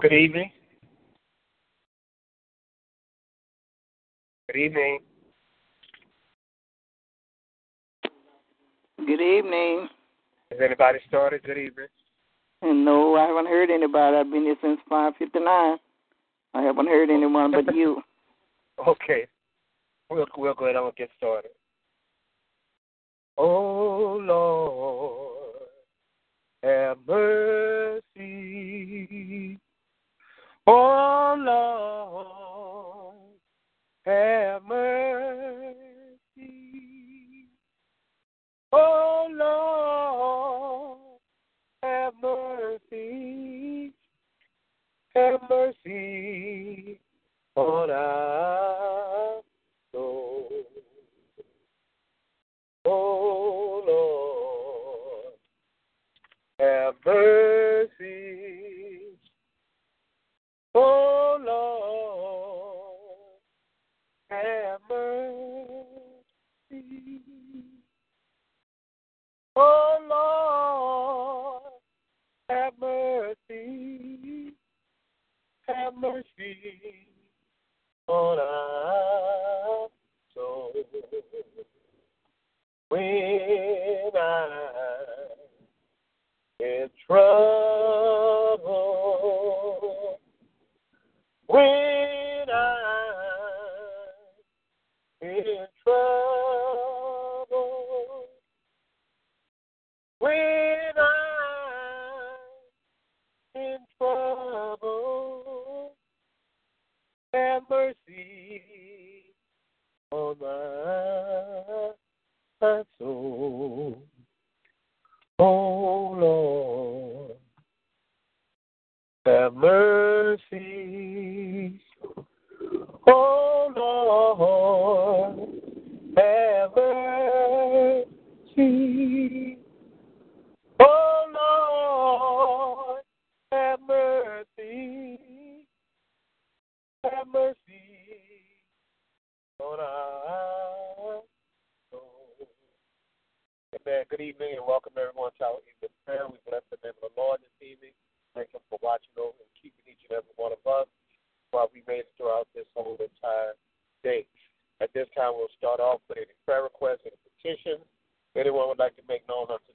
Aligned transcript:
Good 0.00 0.12
evening. 0.14 0.50
Good 4.46 4.58
evening. 4.58 5.00
Good 8.96 9.20
evening. 9.20 9.88
Has 10.50 10.58
anybody 10.64 11.00
started? 11.06 11.42
Good 11.42 11.58
evening. 11.58 11.88
And 12.62 12.82
no, 12.82 13.14
I 13.16 13.26
haven't 13.26 13.44
heard 13.46 13.68
anybody. 13.68 14.16
I've 14.16 14.30
been 14.30 14.44
here 14.44 14.56
since 14.62 14.80
five 14.88 15.12
fifty 15.18 15.38
nine. 15.38 15.76
I 16.54 16.62
haven't 16.62 16.86
heard 16.86 17.10
anyone 17.10 17.52
but 17.52 17.74
you. 17.74 18.02
Okay. 18.88 19.26
We'll 20.08 20.24
we'll 20.38 20.54
go 20.54 20.64
ahead 20.64 20.76
and 20.76 20.96
get 20.96 21.10
started. 21.18 21.50
Oh 23.36 24.18
Lord, 24.22 25.60
have 26.62 26.96
mercy. 27.06 28.00
Oh 30.66 31.36
Lord, 31.38 33.16
have 34.06 34.62
mercy. 34.64 35.76
Oh 38.72 39.28
Lord, 39.32 41.20
have 41.82 42.14
mercy. 42.22 43.92
Have 45.14 45.40
mercy 45.50 47.00
on 47.56 47.90
our 47.90 49.40
soul. 49.92 50.48
Oh 52.84 53.82
Lord, 55.26 55.34
have 56.60 56.94
mercy. 57.04 58.49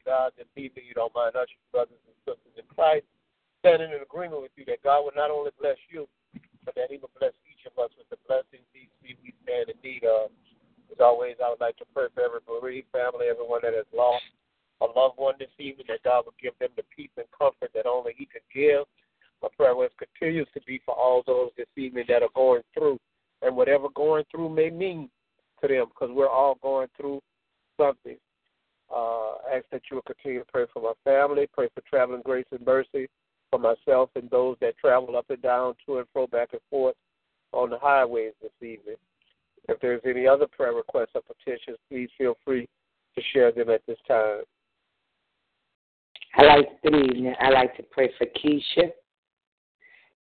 God 0.05 0.31
this 0.37 0.47
evening, 0.55 0.85
you 0.85 0.93
don't 0.93 1.13
mind 1.17 1.35
us, 1.35 1.49
brothers 1.73 1.97
and 2.05 2.15
sisters 2.23 2.55
in 2.55 2.63
Christ, 2.69 3.09
standing 3.65 3.89
in 3.89 4.05
agreement 4.05 4.45
with 4.45 4.53
you 4.53 4.63
that 4.69 4.85
God 4.85 5.01
will 5.01 5.17
not 5.17 5.33
only 5.33 5.49
bless 5.57 5.81
you, 5.89 6.05
but 6.63 6.77
that 6.77 6.93
He 6.93 7.01
will 7.01 7.13
bless 7.17 7.33
each 7.49 7.65
of 7.65 7.73
us 7.81 7.89
with 7.97 8.05
the 8.13 8.21
blessings 8.29 8.65
these 8.69 8.93
we 9.01 9.33
stand 9.41 9.73
in 9.73 9.77
need 9.81 10.05
of. 10.05 10.29
As 10.93 11.01
always, 11.01 11.41
I 11.41 11.49
would 11.49 11.59
like 11.59 11.77
to 11.81 11.89
pray 11.93 12.05
for 12.13 12.21
every 12.21 12.39
bereaved 12.45 12.93
family, 12.93 13.25
everyone 13.25 13.61
that 13.65 13.73
has 13.73 13.89
lost 13.89 14.23
a 14.81 14.85
loved 14.85 15.17
one 15.17 15.35
this 15.41 15.53
evening, 15.57 15.89
that 15.89 16.05
God 16.05 16.25
would 16.25 16.37
give 16.37 16.53
them 16.59 16.69
the 16.77 16.85
peace 16.95 17.13
and 17.17 17.25
comfort 17.33 17.73
that 17.73 17.89
only 17.89 18.13
He 18.17 18.29
can 18.29 18.45
give. 18.53 18.85
My 19.41 19.49
prayer 19.57 19.75
was 19.75 19.89
continues 19.97 20.47
to 20.53 20.61
be 20.65 20.81
for 20.85 20.93
all 20.93 21.23
those 21.25 21.49
this 21.57 21.69
evening 21.75 22.05
that 22.07 22.21
are 22.21 22.33
going 22.35 22.61
through, 22.73 22.99
and 23.41 23.55
whatever 23.55 23.89
going 23.89 24.23
through 24.29 24.49
may 24.49 24.69
mean 24.69 25.09
to 25.61 25.67
them, 25.67 25.87
because 25.89 26.13
we're 26.13 26.29
all 26.29 26.57
going 26.61 26.87
through 26.95 27.21
something. 27.77 28.17
Uh, 28.93 29.24
ask 29.55 29.65
that 29.71 29.81
you 29.89 29.95
will 29.95 30.01
continue 30.03 30.39
to 30.39 30.51
pray 30.51 30.65
for 30.73 30.81
my 30.81 30.93
family, 31.03 31.47
pray 31.53 31.69
for 31.73 31.81
traveling 31.89 32.21
grace 32.23 32.45
and 32.51 32.65
mercy 32.65 33.07
for 33.49 33.59
myself 33.59 34.09
and 34.15 34.29
those 34.29 34.57
that 34.61 34.77
travel 34.77 35.15
up 35.15 35.29
and 35.29 35.41
down, 35.41 35.75
to 35.85 35.97
and 35.97 36.07
fro, 36.11 36.27
back 36.27 36.49
and 36.51 36.61
forth 36.69 36.95
on 37.51 37.69
the 37.69 37.79
highways 37.79 38.33
this 38.41 38.51
evening. 38.61 38.95
If 39.67 39.79
there's 39.79 40.01
any 40.05 40.27
other 40.27 40.47
prayer 40.47 40.73
requests 40.73 41.15
or 41.15 41.21
petitions, 41.21 41.77
please 41.89 42.09
feel 42.17 42.37
free 42.43 42.67
to 43.15 43.21
share 43.33 43.51
them 43.51 43.69
at 43.69 43.81
this 43.87 43.97
time. 44.07 44.41
I 46.37 46.43
like 46.43 46.81
good 46.83 46.95
evening. 46.95 47.33
I 47.39 47.49
like 47.49 47.75
to 47.77 47.83
pray 47.83 48.11
for 48.17 48.27
Keisha 48.27 48.91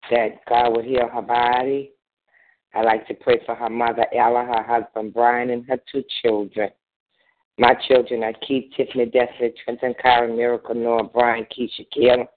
that 0.09 0.45
God 0.47 0.69
will 0.69 0.83
heal 0.83 1.09
her 1.13 1.21
body. 1.21 1.91
I 2.73 2.81
like 2.81 3.07
to 3.07 3.13
pray 3.13 3.41
for 3.45 3.55
her 3.55 3.69
mother 3.69 4.05
Ella, 4.15 4.45
her 4.45 4.63
husband 4.63 5.13
Brian, 5.13 5.49
and 5.49 5.65
her 5.67 5.77
two 5.91 6.03
children. 6.21 6.69
My 7.57 7.73
children 7.87 8.23
are 8.23 8.33
Keith, 8.45 8.71
Tiffany, 8.75 9.05
Destiny, 9.05 9.53
Trenton, 9.63 9.93
Kyron, 10.03 10.35
Miracle, 10.35 10.75
Noah, 10.75 11.05
Brian, 11.05 11.45
Keisha, 11.45 11.85
Kim, 11.93 12.27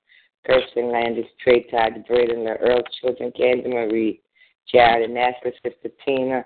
Kirsten, 0.47 0.93
Landis, 0.93 1.27
Trey, 1.43 1.65
Todd, 1.65 2.05
Braden, 2.07 2.45
the 2.45 2.57
Earl 2.57 2.83
children, 3.01 3.33
Candy 3.37 3.69
Marie, 3.69 4.21
Jared, 4.73 5.09
and 5.09 5.19
Ashley, 5.19 5.53
Sister 5.63 5.91
Tina. 6.05 6.45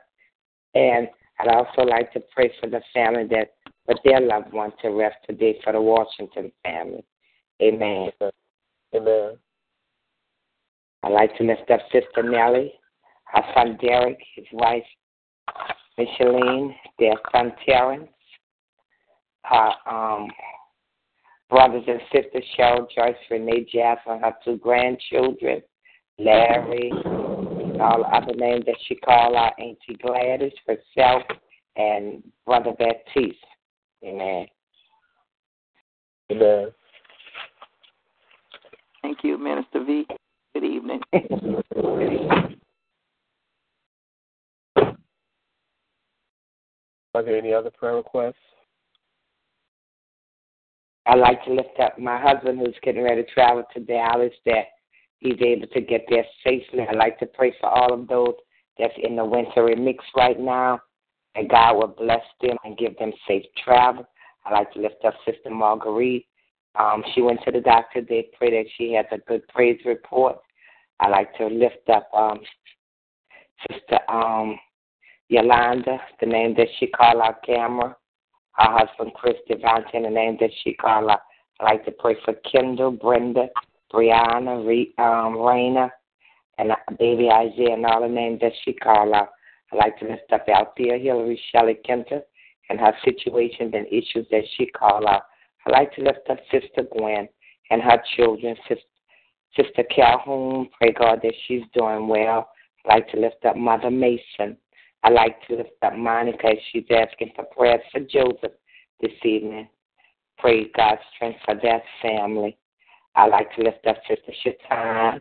And 0.75 1.09
I'd 1.39 1.49
also 1.49 1.83
like 1.83 2.13
to 2.15 2.21
pray 2.35 2.51
for 2.61 2.69
the 2.69 2.81
family 2.95 3.27
that 3.31 3.55
put 3.87 3.99
their 4.05 4.21
loved 4.21 4.53
one 4.53 4.73
to 4.81 4.89
rest 4.89 5.17
today 5.29 5.59
for 5.63 5.73
the 5.75 5.81
Washington 5.81 6.51
family. 6.63 7.05
Amen. 7.61 8.11
Amen. 8.95 9.37
I'd 11.03 11.13
like 11.13 11.37
to 11.37 11.45
lift 11.45 11.71
up 11.71 11.81
Sister 11.93 12.23
Nellie, 12.23 12.73
her 13.27 13.43
son 13.55 13.79
Derek, 13.83 14.19
his 14.35 14.47
wife 14.53 14.85
Micheline, 15.99 16.75
their 16.99 17.15
son 17.33 17.53
Terrence, 17.67 18.09
her 19.45 19.71
um, 19.91 20.29
brothers 21.51 21.85
and 21.87 22.01
sisters 22.13 22.45
Cheryl, 22.59 22.87
Joyce, 22.95 23.15
Renee, 23.31 23.67
Jasmine, 23.73 24.21
her 24.21 24.35
two 24.45 24.57
grandchildren, 24.59 25.63
Larry, 26.19 26.91
and 26.93 27.81
all 27.81 27.99
the 27.99 28.17
other 28.17 28.35
names 28.35 28.65
that 28.67 28.77
she 28.87 28.95
called 28.97 29.37
out, 29.37 29.53
Auntie 29.59 29.99
Gladys, 30.03 30.53
herself, 30.67 31.23
and 31.77 32.23
Brother 32.47 32.73
Baptiste. 32.79 33.37
Amen. 34.05 34.47
Amen. 36.31 36.69
Thank 39.03 39.19
you, 39.23 39.37
Minister 39.39 39.85
V. 39.85 40.07
Good 40.55 40.65
evening. 40.65 41.01
Are 47.15 47.23
there 47.23 47.37
any 47.37 47.53
other 47.53 47.71
prayer 47.71 47.97
requests? 47.97 48.37
I'd 51.07 51.19
like 51.19 51.45
to 51.45 51.53
lift 51.53 51.81
up 51.81 51.99
my 51.99 52.21
husband 52.21 52.59
who's 52.59 52.77
getting 52.83 53.03
ready 53.03 53.25
to 53.25 53.31
travel 53.31 53.65
to 53.75 53.81
Dallas 53.81 54.33
that 54.47 54.67
he's 55.19 55.41
able 55.41 55.67
to 55.69 55.81
get 55.81 56.05
there 56.09 56.25
safely. 56.45 56.87
I'd 56.89 56.97
like 56.97 57.19
to 57.19 57.27
pray 57.27 57.55
for 57.61 57.69
all 57.69 57.93
of 57.93 58.07
those 58.09 58.35
that's 58.79 58.95
in 59.03 59.17
the 59.17 59.25
wintry 59.25 59.75
mix 59.75 60.05
right 60.17 60.39
now, 60.39 60.81
and 61.35 61.49
God 61.49 61.75
will 61.75 61.89
bless 61.89 62.25
them 62.41 62.57
and 62.65 62.79
give 62.79 62.97
them 62.99 63.13
safe 63.27 63.45
travel. 63.65 64.07
I'd 64.45 64.53
like 64.53 64.73
to 64.73 64.81
lift 64.81 65.05
up 65.05 65.15
Sister 65.25 65.51
Marguerite. 65.51 66.27
Um, 66.79 67.03
she 67.15 67.21
went 67.21 67.41
to 67.45 67.53
the 67.53 67.61
doctor. 67.61 68.01
They 68.01 68.29
pray 68.37 68.51
that 68.51 68.71
she 68.77 68.93
has 68.95 69.07
a 69.13 69.19
good 69.19 69.47
praise 69.49 69.81
report. 69.85 70.39
I'd 71.01 71.11
like 71.11 71.37
to 71.39 71.47
lift 71.47 71.89
up 71.93 72.09
um, 72.15 72.41
Sister 73.71 73.99
um, 74.09 74.59
Yolanda, 75.29 76.01
the 76.21 76.27
name 76.27 76.55
that 76.57 76.69
she 76.79 76.87
called 76.87 77.21
our 77.21 77.39
camera. 77.45 77.97
Her 78.55 78.79
husband, 78.79 79.13
Chris 79.15 79.37
Devante, 79.51 79.93
the 79.93 80.11
name 80.11 80.37
that 80.41 80.51
she 80.63 80.75
called 80.75 81.11
out. 81.11 81.21
I'd 81.61 81.65
like 81.65 81.85
to 81.87 81.93
pray 81.93 82.17
for 82.25 82.35
Kendall, 82.51 82.91
Brenda, 82.91 83.47
Brianna, 83.93 84.67
Re, 84.67 84.93
um, 84.99 85.37
Raina, 85.37 85.91
and 86.59 86.73
uh, 86.73 86.77
baby 86.99 87.31
Isaiah, 87.31 87.75
and 87.75 87.87
all 87.87 88.03
the 88.03 88.09
names 88.09 88.41
that 88.41 88.53
she 88.65 88.73
called 88.73 89.15
out. 89.15 89.31
I'd 89.73 89.77
like 89.77 89.99
to 90.01 90.07
lift 90.07 90.33
up 90.33 90.47
Althea, 90.49 90.99
Hillary, 90.99 91.41
Shelley 91.51 91.79
Kenter, 91.89 92.23
and 92.69 92.79
her 92.79 92.93
situations 93.05 93.73
and 93.75 93.87
issues 93.87 94.27
that 94.31 94.45
she 94.57 94.67
called 94.67 95.05
out. 95.05 95.23
I'd 95.67 95.73
like 95.73 95.95
to 95.95 96.03
lift 96.03 96.29
up 96.31 96.39
Sister 96.51 96.87
Gwen 96.97 97.29
and 97.71 97.83
her 97.83 98.03
children, 98.17 98.57
Sister, 98.69 98.85
Sister 99.57 99.85
Calhoun. 99.95 100.69
Pray 100.79 100.93
God 100.93 101.21
that 101.23 101.35
she's 101.47 101.63
doing 101.75 102.09
well. 102.09 102.51
I'd 102.85 102.95
like 102.95 103.09
to 103.13 103.21
lift 103.21 103.45
up 103.45 103.57
Mother 103.57 103.91
Mason. 103.91 104.57
I'd 105.05 105.13
like 105.13 105.45
to 105.49 105.57
lift 105.57 105.71
up 105.83 105.97
Monica 105.97 106.47
as 106.47 106.59
she's 106.71 106.85
asking 106.91 107.33
for 107.35 107.45
prayers 107.45 107.81
for 107.91 108.01
Joseph 108.01 108.53
this 109.01 109.13
evening. 109.25 109.69
Pray 110.39 110.71
God's 110.77 111.01
strength 111.15 111.41
for 111.45 111.55
that 111.55 111.83
family. 112.01 112.57
I'd 113.15 113.31
like 113.31 113.55
to 113.57 113.63
lift 113.63 113.87
up 113.87 113.97
Sister 114.09 114.33
Shatan, 114.45 115.21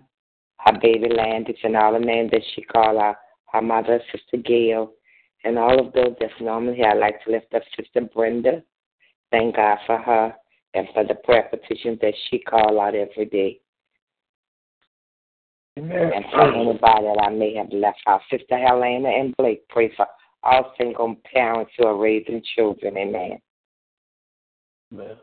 her 0.59 0.79
baby 0.81 1.09
Landis, 1.09 1.57
and 1.63 1.75
all 1.75 1.93
the 1.93 1.99
names 1.99 2.31
that 2.31 2.41
she 2.53 2.61
called 2.61 2.97
out, 2.97 3.17
her 3.51 3.61
mother, 3.61 3.99
Sister 4.11 4.37
Gail, 4.37 4.93
and 5.43 5.57
all 5.57 5.79
of 5.79 5.93
those 5.93 6.15
that's 6.19 6.33
normally 6.39 6.75
here. 6.77 6.87
I'd 6.87 6.99
like 6.99 7.23
to 7.25 7.31
lift 7.31 7.53
up 7.53 7.63
Sister 7.75 8.01
Brenda. 8.13 8.63
Thank 9.31 9.55
God 9.55 9.77
for 9.85 9.97
her. 9.97 10.35
and 10.73 10.87
for 10.93 11.03
the 11.03 11.15
prayer 11.15 11.49
petitions 11.49 11.99
that 12.01 12.13
she 12.29 12.39
call 12.39 12.79
out 12.79 12.95
every 12.95 13.25
day. 13.25 13.59
Amen. 15.77 16.11
And 16.13 16.25
for 16.31 16.53
anybody 16.53 17.05
that 17.05 17.23
I 17.23 17.29
may 17.29 17.55
have 17.55 17.71
left 17.71 17.99
out, 18.07 18.21
Sister 18.29 18.57
Helena 18.57 19.09
and 19.09 19.35
Blake, 19.37 19.67
pray 19.69 19.91
for 19.95 20.05
all 20.43 20.73
single 20.77 21.15
parents 21.33 21.71
who 21.77 21.85
are 21.85 21.97
raising 21.97 22.41
children. 22.55 22.97
Amen. 22.97 23.39
Amen. 24.93 25.15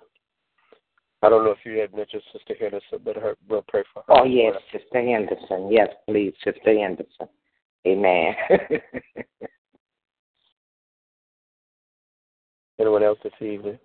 I 1.22 1.28
don't 1.28 1.44
know 1.44 1.50
if 1.50 1.58
you 1.64 1.78
had 1.78 1.92
mentioned 1.94 2.22
Sister 2.32 2.54
Henderson, 2.58 3.00
but 3.04 3.16
her, 3.16 3.36
we'll 3.48 3.64
pray 3.66 3.82
for 3.92 4.04
her. 4.06 4.20
Oh, 4.20 4.24
yes, 4.24 4.54
Sister 4.72 5.02
Henderson. 5.02 5.70
Yes, 5.70 5.88
please, 6.08 6.32
Sister 6.44 6.78
Henderson. 6.78 7.28
Amen. 7.86 8.34
Anyone 12.80 13.02
else 13.02 13.18
this 13.24 13.32
evening? 13.40 13.78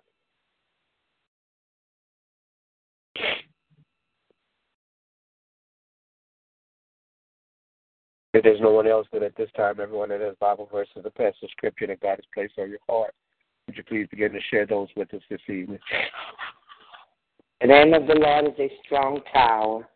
If 8.34 8.42
there's 8.42 8.60
no 8.60 8.72
one 8.72 8.88
else, 8.88 9.06
then 9.12 9.22
at 9.22 9.36
this 9.36 9.48
time, 9.56 9.78
everyone 9.80 10.08
that 10.08 10.20
has 10.20 10.34
Bible 10.40 10.68
verses 10.70 11.04
or 11.04 11.10
passage 11.10 11.50
scripture 11.52 11.86
that 11.86 12.00
God 12.00 12.16
has 12.16 12.24
placed 12.34 12.54
on 12.58 12.68
your 12.68 12.80
heart, 12.88 13.14
would 13.66 13.76
you 13.76 13.84
please 13.84 14.08
begin 14.10 14.32
to 14.32 14.40
share 14.50 14.66
those 14.66 14.88
with 14.96 15.14
us 15.14 15.22
this 15.30 15.40
evening? 15.48 15.78
The 17.60 17.68
name 17.68 17.94
of 17.94 18.08
the 18.08 18.14
Lord 18.14 18.46
is 18.46 18.58
a 18.58 18.70
strong 18.84 19.20
tower. 19.32 19.88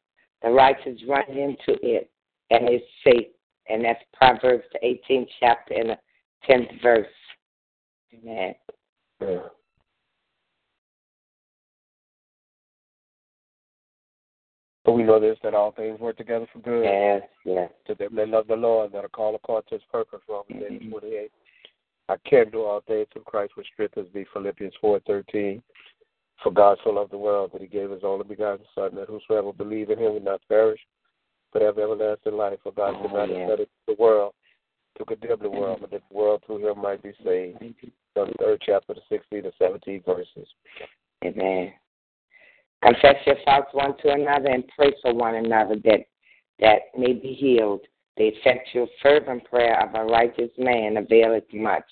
The 0.43 0.51
righteous 0.51 1.01
run 1.09 1.25
into 1.29 1.77
it 1.83 2.11
and 2.51 2.73
is 2.73 2.81
safe. 3.03 3.27
And 3.69 3.85
that's 3.85 4.03
Proverbs, 4.15 4.65
the 4.73 4.97
18th 5.11 5.27
chapter 5.41 5.75
and 5.75 5.91
the 5.91 5.99
10th 6.49 6.81
verse. 6.81 7.07
Amen. 8.15 8.55
Yeah. 9.21 9.39
But 14.89 14.95
we 14.95 15.03
know 15.03 15.21
this 15.21 15.37
that 15.43 15.53
all 15.53 15.73
things 15.73 16.01
work 16.01 16.17
together 16.17 16.47
for 16.51 16.61
good 16.61 16.83
Yes, 16.85 17.21
yes. 17.45 17.71
to 17.89 17.95
them 17.95 18.15
that 18.15 18.31
love 18.31 18.47
the 18.47 18.57
Lord 18.57 18.91
that 18.93 19.05
are 19.05 19.11
called 19.11 19.35
according 19.35 19.69
to 19.69 19.75
his 19.75 19.83
purpose. 19.93 20.23
Romans 20.27 20.65
eight 20.65 20.81
Mhm. 20.81 20.91
twenty 20.91 21.15
eight. 21.15 21.33
I 22.09 22.17
can 22.25 22.49
do 22.49 22.65
all 22.65 22.81
things 22.81 23.07
through 23.11 23.25
Christ 23.25 23.55
which 23.55 23.67
strengthens 23.67 24.11
me. 24.15 24.25
Philippians 24.33 24.75
four 24.77 24.99
thirteen. 25.01 25.63
For 26.43 26.51
God 26.51 26.79
so 26.83 26.89
loved 26.89 27.11
the 27.11 27.19
world 27.19 27.53
that 27.53 27.61
he 27.61 27.67
gave 27.67 27.91
his 27.91 28.03
only 28.03 28.25
begotten 28.25 28.65
Son, 28.75 28.95
that 28.95 29.09
whosoever 29.09 29.53
believe 29.53 29.91
in 29.91 29.99
him 29.99 30.15
will 30.15 30.21
not 30.21 30.41
perish, 30.49 30.81
but 31.53 31.61
have 31.61 31.79
everlasting 31.79 32.39
life. 32.39 32.59
For 32.63 32.73
God 32.73 32.93
did 33.03 33.13
Oh, 33.13 33.15
not 33.15 33.29
yeah. 33.29 33.57
the 33.87 33.95
world 33.99 34.35
to 34.97 35.05
condemn 35.05 35.41
the 35.41 35.51
world, 35.51 35.83
but 35.83 35.91
that 35.91 36.09
the 36.09 36.15
world 36.17 36.43
through 36.45 36.67
him 36.67 36.79
might 36.79 37.03
be 37.03 37.13
saved. 37.23 37.61
The 38.15 38.33
third 38.39 38.63
chapter, 38.63 38.95
the 38.95 39.03
sixteen 39.11 39.43
to 39.43 39.53
seventeen 39.59 40.01
verses. 40.01 40.49
Amen. 41.23 41.75
Confess 42.83 43.17
your 43.27 43.37
faults 43.45 43.69
one 43.73 43.97
to 43.99 44.13
another 44.13 44.49
and 44.51 44.65
pray 44.77 44.93
for 45.03 45.13
one 45.13 45.35
another 45.35 45.77
that 45.85 46.01
that 46.61 46.79
may 46.97 47.13
be 47.13 47.35
healed. 47.35 47.81
The 48.17 48.29
effectual 48.29 48.89
fervent 49.03 49.45
prayer 49.45 49.81
of 49.81 49.95
a 49.95 50.05
righteous 50.05 50.51
man 50.59 50.97
availeth 50.97 51.45
much. 51.53 51.85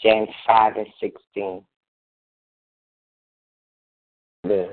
James 0.00 0.28
five 0.46 0.76
and 0.76 0.86
sixteen. 1.00 1.62
Yeah. 4.44 4.66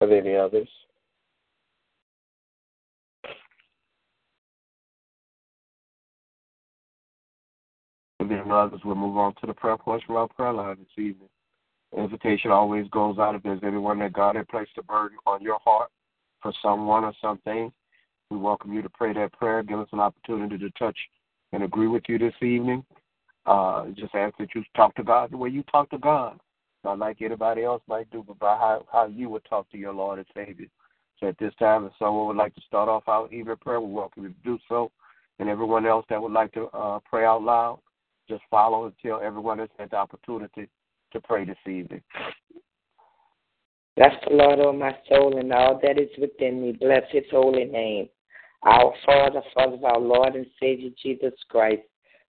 Are 0.00 0.06
there 0.06 0.20
any 0.20 0.36
others? 0.36 0.68
Are 8.30 8.66
others, 8.66 8.80
we'll 8.84 8.94
move 8.94 9.16
on 9.16 9.34
to 9.40 9.46
the 9.46 9.54
prayer 9.54 9.76
portion 9.76 10.10
of 10.10 10.16
our 10.16 10.28
prayer 10.28 10.52
line 10.52 10.76
this 10.78 11.04
evening. 11.04 11.28
The 11.92 12.00
invitation 12.00 12.52
always 12.52 12.86
goes 12.90 13.18
out 13.18 13.34
if 13.34 13.42
there's 13.42 13.64
anyone 13.64 13.98
that 13.98 14.12
God 14.12 14.36
had 14.36 14.46
placed 14.46 14.70
a 14.78 14.84
burden 14.84 15.18
on 15.26 15.42
your 15.42 15.58
heart 15.64 15.90
for 16.40 16.52
someone 16.62 17.02
or 17.02 17.12
something. 17.20 17.72
We 18.30 18.36
welcome 18.36 18.72
you 18.72 18.82
to 18.82 18.88
pray 18.88 19.12
that 19.14 19.32
prayer. 19.32 19.64
Give 19.64 19.80
us 19.80 19.88
an 19.92 19.98
opportunity 19.98 20.58
to 20.58 20.70
touch 20.78 20.96
and 21.52 21.64
agree 21.64 21.88
with 21.88 22.04
you 22.08 22.18
this 22.18 22.34
evening. 22.40 22.84
Uh, 23.46 23.86
just 23.96 24.14
ask 24.14 24.36
that 24.38 24.54
you 24.54 24.62
talk 24.76 24.94
to 24.94 25.02
God 25.02 25.32
the 25.32 25.36
way 25.36 25.48
you 25.48 25.64
talk 25.64 25.90
to 25.90 25.98
God. 25.98 26.38
Not 26.84 27.00
like 27.00 27.22
anybody 27.22 27.64
else 27.64 27.82
might 27.88 28.08
do, 28.12 28.24
but 28.26 28.38
by 28.38 28.56
how, 28.56 28.86
how 28.92 29.06
you 29.08 29.28
would 29.28 29.44
talk 29.44 29.68
to 29.72 29.76
your 29.76 29.92
Lord 29.92 30.18
and 30.18 30.28
Savior. 30.34 30.68
So 31.18 31.26
at 31.26 31.38
this 31.38 31.52
time, 31.58 31.84
if 31.84 31.92
someone 31.98 32.28
would 32.28 32.36
like 32.36 32.54
to 32.54 32.62
start 32.62 32.88
off 32.88 33.08
our 33.08 33.26
evening 33.32 33.56
prayer, 33.60 33.80
we 33.80 33.92
welcome 33.92 34.22
you 34.22 34.28
to 34.28 34.34
do 34.44 34.58
so. 34.68 34.92
And 35.40 35.48
everyone 35.48 35.84
else 35.84 36.06
that 36.08 36.22
would 36.22 36.32
like 36.32 36.52
to 36.52 36.66
uh, 36.68 37.00
pray 37.00 37.24
out 37.24 37.42
loud, 37.42 37.80
just 38.30 38.42
follow 38.50 38.86
until 38.86 39.20
everyone 39.20 39.58
has 39.58 39.68
had 39.78 39.90
the 39.90 39.96
opportunity 39.96 40.68
to 41.12 41.20
pray 41.20 41.44
this 41.44 41.58
evening. 41.66 42.00
Bless 43.96 44.14
the 44.26 44.34
Lord, 44.34 44.60
O 44.60 44.72
my 44.72 44.96
soul, 45.08 45.36
and 45.38 45.52
all 45.52 45.80
that 45.82 45.98
is 45.98 46.08
within 46.18 46.62
me. 46.62 46.72
Bless 46.72 47.02
his 47.10 47.24
holy 47.30 47.64
name. 47.64 48.08
Our 48.62 48.94
Father, 49.04 49.42
Father 49.52 49.74
of 49.74 49.84
our 49.84 49.98
Lord 49.98 50.36
and 50.36 50.46
Savior 50.60 50.90
Jesus 51.02 51.34
Christ. 51.48 51.82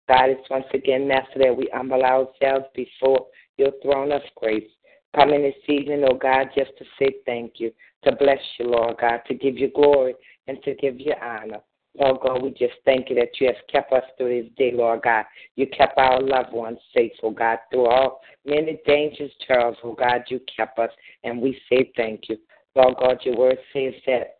God, 0.07 0.29
it's 0.29 0.49
once 0.49 0.65
again 0.73 1.07
necessary 1.07 1.49
that 1.49 1.57
we 1.57 1.69
humble 1.73 2.03
ourselves 2.03 2.65
before 2.73 3.27
your 3.57 3.71
throne 3.83 4.11
of 4.11 4.21
grace. 4.37 4.69
Coming 5.15 5.41
this 5.41 5.53
evening, 5.67 6.05
oh 6.09 6.15
God, 6.15 6.47
just 6.55 6.71
to 6.77 6.85
say 6.97 7.15
thank 7.25 7.53
you, 7.57 7.71
to 8.05 8.15
bless 8.15 8.39
you, 8.57 8.67
Lord 8.67 8.95
God, 9.01 9.19
to 9.27 9.33
give 9.33 9.57
you 9.57 9.69
glory 9.69 10.15
and 10.47 10.57
to 10.63 10.75
give 10.75 10.99
you 10.99 11.13
honor. 11.21 11.59
Lord 11.99 12.21
God, 12.21 12.41
we 12.43 12.51
just 12.51 12.75
thank 12.85 13.09
you 13.09 13.15
that 13.15 13.39
you 13.39 13.47
have 13.47 13.67
kept 13.69 13.91
us 13.91 14.03
through 14.17 14.41
this 14.41 14.51
day, 14.57 14.71
Lord 14.73 15.01
God. 15.03 15.25
You 15.55 15.67
kept 15.67 15.97
our 15.97 16.21
loved 16.21 16.53
ones 16.53 16.79
safe, 16.95 17.11
oh 17.23 17.31
God, 17.31 17.59
through 17.71 17.87
all 17.87 18.21
many 18.45 18.79
dangers, 18.85 19.31
trials, 19.45 19.75
oh 19.83 19.93
God, 19.93 20.23
you 20.29 20.39
kept 20.55 20.79
us, 20.79 20.91
and 21.23 21.41
we 21.41 21.59
say 21.69 21.91
thank 21.97 22.29
you. 22.29 22.37
Lord 22.75 22.95
God, 22.99 23.17
your 23.23 23.35
word 23.35 23.57
says 23.73 23.93
that 24.05 24.37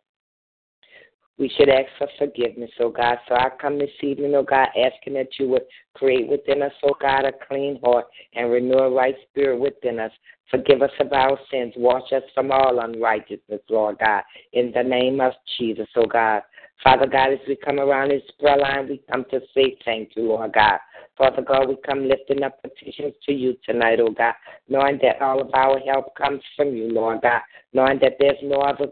we 1.40 1.50
should 1.56 1.70
ask 1.70 1.88
for 1.98 2.08
forgiveness, 2.18 2.70
oh 2.80 2.90
God. 2.90 3.16
So 3.28 3.34
I 3.34 3.48
come 3.60 3.78
this 3.78 3.90
evening, 4.02 4.34
oh 4.34 4.42
God, 4.42 4.68
asking 4.76 5.14
that 5.14 5.38
you 5.38 5.48
would 5.48 5.64
create 5.94 6.28
within 6.28 6.62
us, 6.62 6.72
oh 6.82 6.94
God, 7.00 7.24
a 7.24 7.32
clean 7.48 7.80
heart 7.82 8.06
and 8.34 8.50
renew 8.50 8.78
a 8.78 8.90
right 8.90 9.16
spirit 9.30 9.58
within 9.58 9.98
us. 9.98 10.12
Forgive 10.50 10.82
us 10.82 10.90
of 11.00 11.12
our 11.12 11.38
sins. 11.50 11.72
Wash 11.76 12.12
us 12.12 12.24
from 12.34 12.50
all 12.50 12.80
unrighteousness, 12.80 13.60
Lord 13.70 13.98
God. 14.00 14.22
In 14.52 14.72
the 14.74 14.82
name 14.82 15.20
of 15.20 15.32
Jesus, 15.58 15.88
oh 15.96 16.06
God. 16.06 16.42
Father 16.82 17.06
God, 17.06 17.32
as 17.32 17.38
we 17.46 17.56
come 17.56 17.78
around 17.78 18.08
this 18.08 18.22
prayer 18.38 18.56
line, 18.56 18.88
we 18.88 19.02
come 19.10 19.24
to 19.30 19.40
say 19.54 19.76
thank 19.84 20.10
you, 20.16 20.22
Lord 20.24 20.54
God. 20.54 20.78
Father 21.18 21.42
God, 21.42 21.68
we 21.68 21.76
come 21.84 22.08
lifting 22.08 22.42
up 22.42 22.62
petitions 22.62 23.12
to 23.26 23.32
you 23.32 23.54
tonight, 23.66 23.98
oh 24.00 24.10
God, 24.10 24.32
knowing 24.68 24.98
that 25.02 25.20
all 25.20 25.42
of 25.42 25.50
our 25.52 25.78
help 25.80 26.16
comes 26.16 26.40
from 26.56 26.74
you, 26.74 26.90
Lord 26.90 27.20
God, 27.20 27.42
knowing 27.74 27.98
that 28.00 28.14
there's 28.18 28.38
no 28.42 28.60
other 28.60 28.86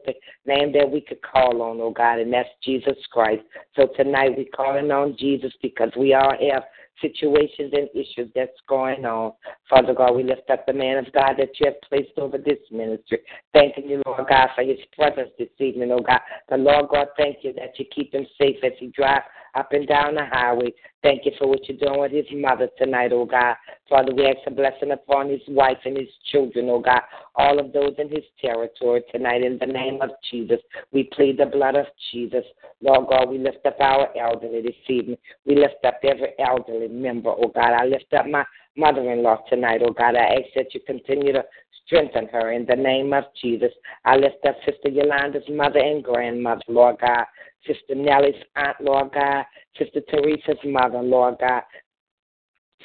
name 0.45 0.73
that 0.73 0.91
we 0.91 1.01
could 1.01 1.23
call 1.23 1.63
on, 1.63 1.81
oh 1.81 1.91
God, 1.91 2.19
and 2.19 2.31
that's 2.31 2.49
Jesus 2.63 2.99
Christ. 3.11 3.43
So 3.75 3.89
tonight 3.97 4.33
we're 4.37 4.45
calling 4.55 4.91
on 4.91 5.17
Jesus 5.19 5.53
because 5.63 5.91
we 5.97 6.13
all 6.13 6.35
have 6.53 6.65
situations 7.01 7.73
and 7.73 7.89
issues 7.95 8.31
that's 8.35 8.59
going 8.69 9.05
on. 9.05 9.33
Father 9.69 9.95
God, 9.95 10.15
we 10.15 10.23
lift 10.23 10.51
up 10.51 10.67
the 10.67 10.73
man 10.73 10.99
of 10.99 11.13
God 11.13 11.35
that 11.39 11.51
you 11.59 11.67
have 11.67 11.81
placed 11.89 12.19
over 12.19 12.39
this 12.39 12.59
ministry. 12.71 13.19
Thanking 13.53 13.89
you, 13.89 14.03
Lord 14.07 14.27
God, 14.29 14.49
for 14.55 14.63
his 14.63 14.79
presence 14.97 15.31
this 15.39 15.49
evening, 15.59 15.93
oh 15.93 16.01
God. 16.01 16.21
The 16.49 16.57
Lord 16.57 16.89
God, 16.91 17.09
thank 17.17 17.39
you 17.43 17.53
that 17.55 17.79
you 17.79 17.85
keep 17.95 18.13
him 18.15 18.27
safe 18.41 18.57
as 18.65 18.73
he 18.79 18.89
drives 18.89 19.25
up 19.59 19.73
and 19.73 19.89
down 19.89 20.15
the 20.15 20.25
highway. 20.25 20.73
Thank 21.03 21.27
you 21.27 21.33
for 21.39 21.49
what 21.49 21.69
you're 21.69 21.79
doing 21.79 22.01
with 22.01 22.13
his 22.13 22.27
mother 22.33 22.69
tonight, 22.79 23.13
oh 23.13 23.25
God. 23.25 23.57
Father, 23.89 24.15
we 24.15 24.27
ask 24.27 24.39
a 24.47 24.51
blessing 24.51 24.93
upon 24.93 25.31
his 25.31 25.41
wife 25.49 25.79
and 25.85 25.97
his 25.97 26.09
children, 26.31 26.69
oh 26.71 26.81
God. 26.81 27.01
All 27.35 27.59
of 27.59 27.73
those 27.73 27.95
in 27.99 28.09
his 28.09 28.25
territory 28.41 29.03
tonight 29.11 29.43
in 29.43 29.59
the 29.59 29.67
name 29.67 30.01
of 30.01 30.11
Jesus. 30.31 30.61
We 30.93 31.11
plead 31.13 31.39
the 31.39 31.47
blood 31.47 31.75
of 31.75 31.87
Jesus. 32.13 32.45
Lord 32.81 33.09
God, 33.09 33.31
we 33.31 33.39
lift 33.39 33.67
up 33.67 33.81
our 33.81 34.17
elderly 34.17 34.63
this 34.63 34.75
evening. 34.89 35.19
We 35.45 35.57
lift 35.57 35.85
up 35.85 36.01
every 36.05 36.33
elderly 36.39 36.89
member, 36.89 37.31
oh 37.31 37.53
God. 37.55 37.73
I 37.73 37.85
lift 37.85 38.13
up 38.15 38.27
my 38.27 38.45
mother 38.77 39.11
in 39.11 39.23
law 39.23 39.39
tonight, 39.49 39.81
oh 39.85 39.93
God. 39.93 40.15
I 40.15 40.41
ask 40.41 40.47
that 40.57 40.75
you 40.75 40.81
continue 40.87 41.33
to 41.33 41.45
strengthen 41.87 42.29
her 42.29 42.53
in 42.53 42.67
the 42.67 42.77
name 42.77 43.13
of 43.13 43.25
Jesus. 43.41 43.73
I 44.05 44.17
lift 44.17 44.45
up 44.47 44.57
Sister 44.65 44.91
Yolanda's 44.91 45.49
mother 45.49 45.81
and 45.81 46.05
grandmother, 46.05 46.63
Lord 46.69 46.97
God. 47.01 47.25
Sister 47.69 47.95
Nellie's 47.95 48.35
aunt, 48.57 48.81
Lord 48.81 49.13
God. 49.13 49.45
Sister 49.79 50.01
Teresa's 50.11 50.59
mother, 50.65 51.03
Lord 51.03 51.37
God. 51.39 51.63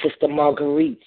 Sister 0.03 0.27
Marguerite's 0.27 1.05